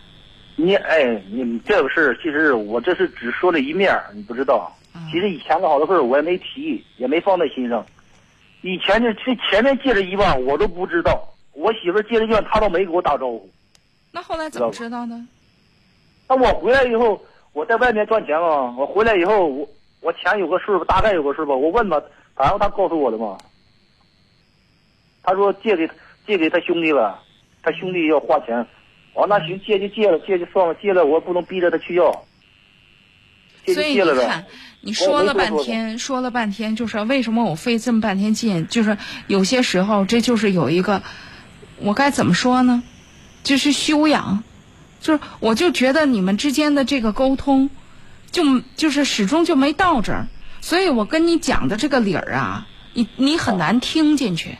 [0.61, 4.69] 你哎，你这个事儿，其实我这是只说了一面你不知道。
[5.09, 7.85] 其实以前的好多事儿我也没提，也没放在心上。
[8.61, 11.33] 以前就这前面借了一万，我都不知道。
[11.53, 13.49] 我媳妇借了一万，她都没给我打招呼。
[14.11, 15.25] 那后来怎么知道呢？
[16.27, 17.21] 那我回来以后，
[17.53, 18.75] 我在外面赚钱嘛。
[18.77, 19.69] 我回来以后，我
[20.01, 21.55] 我钱有个数，大概有个数吧。
[21.55, 22.03] 我问他，
[22.35, 23.37] 然后他告诉我的嘛。
[25.23, 25.89] 他说借给
[26.27, 27.17] 借给他兄弟了，
[27.63, 28.67] 他兄弟要花钱。
[29.19, 32.09] 哦，那行，借就借了，借就算了，借了我不能逼着他去要。
[33.65, 34.45] 所以你看，
[34.79, 38.65] 你说了半天，说了半天，就是为什么我费这么半天劲？
[38.69, 38.97] 就是
[39.27, 41.03] 有些时候，这就是有一个，
[41.79, 42.81] 我该怎么说呢？
[43.43, 44.41] 就是修养，
[45.01, 47.69] 就是我就觉得你们之间的这个沟通，
[48.31, 50.27] 就就是始终就没到这儿，
[50.61, 54.57] 所以我跟你讲的这个理儿啊，你你很难听进去。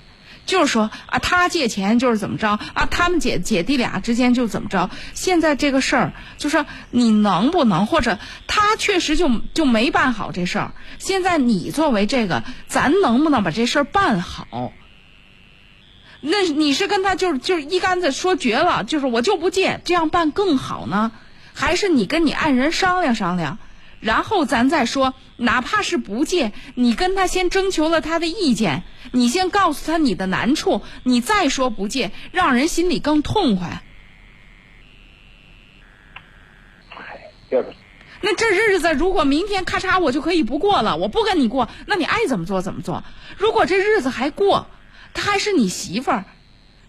[0.49, 2.87] 就是说啊，他借钱就是怎么着啊？
[2.89, 4.89] 他们姐姐弟俩之间就怎么着？
[5.13, 8.17] 现在这个事儿，就是你能不能，或者
[8.47, 10.73] 他确实就就没办好这事儿。
[10.97, 14.73] 现在你作为这个，咱能不能把这事儿办好？
[16.21, 21.11] 那你是跟他就是就是一竿子说绝了，就是我就不借，这样办更好呢？
[21.53, 23.59] 还是你跟你爱人商量商量？
[23.99, 33.83] 然后咱再说，哪怕是不借，你跟他先征求了他的意见，你先告诉他你的难处，你再说不借，让人心里更痛快。
[38.21, 43.03] 那这日子如果明天咔嚓我就可以不过了，我不跟你过，那你爱怎么做怎么做。
[43.37, 44.67] 如果这日子还过，
[45.13, 46.25] 他还是你媳妇儿，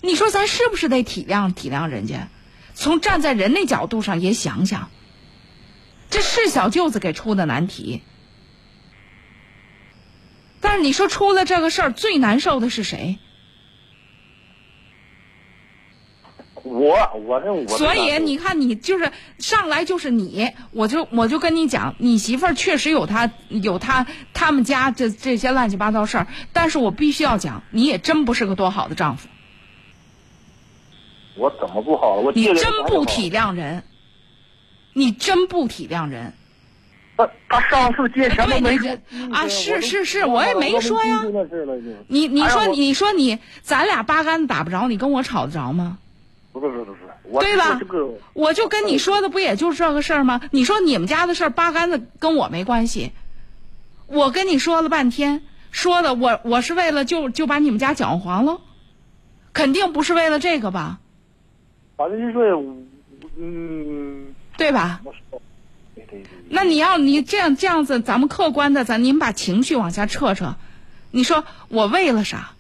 [0.01, 2.29] 你说咱是不是得体谅体谅人家？
[2.75, 4.91] 从站在人那角度上也想想。
[6.11, 8.03] 这是小舅子给出的难题，
[10.61, 13.19] 但是你说出了这个事儿，最难受的是谁？
[16.63, 16.95] 我，
[17.27, 17.67] 我这我。
[17.69, 29.29] 所以你看，你就是上来就是你，我就我就跟你讲，你媳妇儿确实有她有她他们家这这些乱七八糟事儿，但是我必须要讲，你也真不是个多好的丈夫。
[31.37, 32.23] 我怎么不好了？
[32.23, 33.85] 我你真不体谅人。
[35.01, 36.35] 你真不体谅人。
[37.17, 38.77] 他他上次借钱都没
[39.33, 39.49] 啊！
[39.49, 41.25] 是是是，我也没说呀。
[42.07, 45.99] 你你说你说你，咱俩八竿子打不着，你跟我吵得着吗？
[46.53, 47.81] 不是不是不是，我对吧
[48.35, 50.41] 我就跟你说的不也就是这个事儿吗？
[50.51, 53.13] 你说你们家的事儿八竿子跟我没关系，
[54.07, 58.61] 我跟你说了半天，说的我我是为了就就把你们家搅黄了，
[59.53, 60.99] 肯定不是为了这个吧？
[61.97, 62.57] 反正就是，
[63.37, 64.30] 嗯，
[64.61, 65.01] 对吧？
[66.51, 70.55] 那你要你这样这样子，咱们客观的，咱您把情绪往下撤撤。
[71.11, 72.51] 你说我为了啥？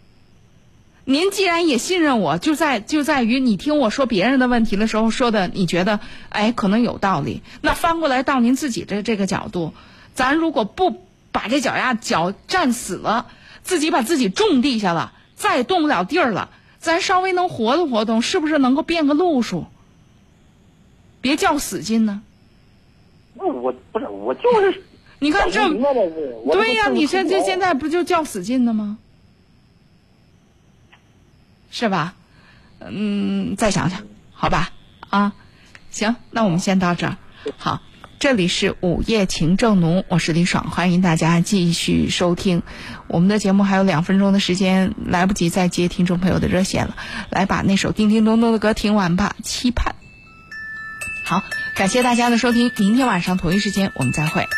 [1.05, 6.01] 您既然也信任我，就在就在于你听我说别人的问题的时候说的，你觉得
[6.31, 7.43] 哎可能有道理。
[7.61, 9.75] 那翻过来到您自己的这个角度，
[10.15, 13.27] 咱如果不把这脚丫脚站死了，
[13.63, 16.49] 自己把自己种地下了，再也动不了地儿了，
[16.79, 19.67] 咱稍微能活动活动，是不是能够变个路数？
[21.21, 22.23] 别较死劲呢。
[23.35, 24.41] 那我不是我就
[24.73, 24.83] 是，
[25.19, 25.79] 你看这对
[26.75, 28.99] 呀、这个你这这这现在不就较死劲呢吗？
[31.71, 32.15] 是吧？
[32.81, 34.03] 嗯，再想想，
[34.33, 34.73] 好吧？
[35.09, 35.33] 啊，
[35.91, 37.17] 行，那我们先到这儿。
[37.59, 37.81] 好，
[38.19, 42.63] 这里是午夜情正浓，我是李爽，欢迎大家继续收听
[43.07, 43.63] 我们的节目。
[43.63, 46.97] 还有两分钟的时间，来不及再接听众朋友的热线了，
[47.31, 49.95] 来把那首叮叮咚咚的歌听完吧，《期盼》。
[51.23, 51.45] 好，
[51.75, 54.49] 感谢大家的收听，明天晚上同一时间我们再会。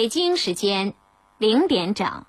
[0.00, 0.94] 北京时间
[1.38, 2.24] 零点整。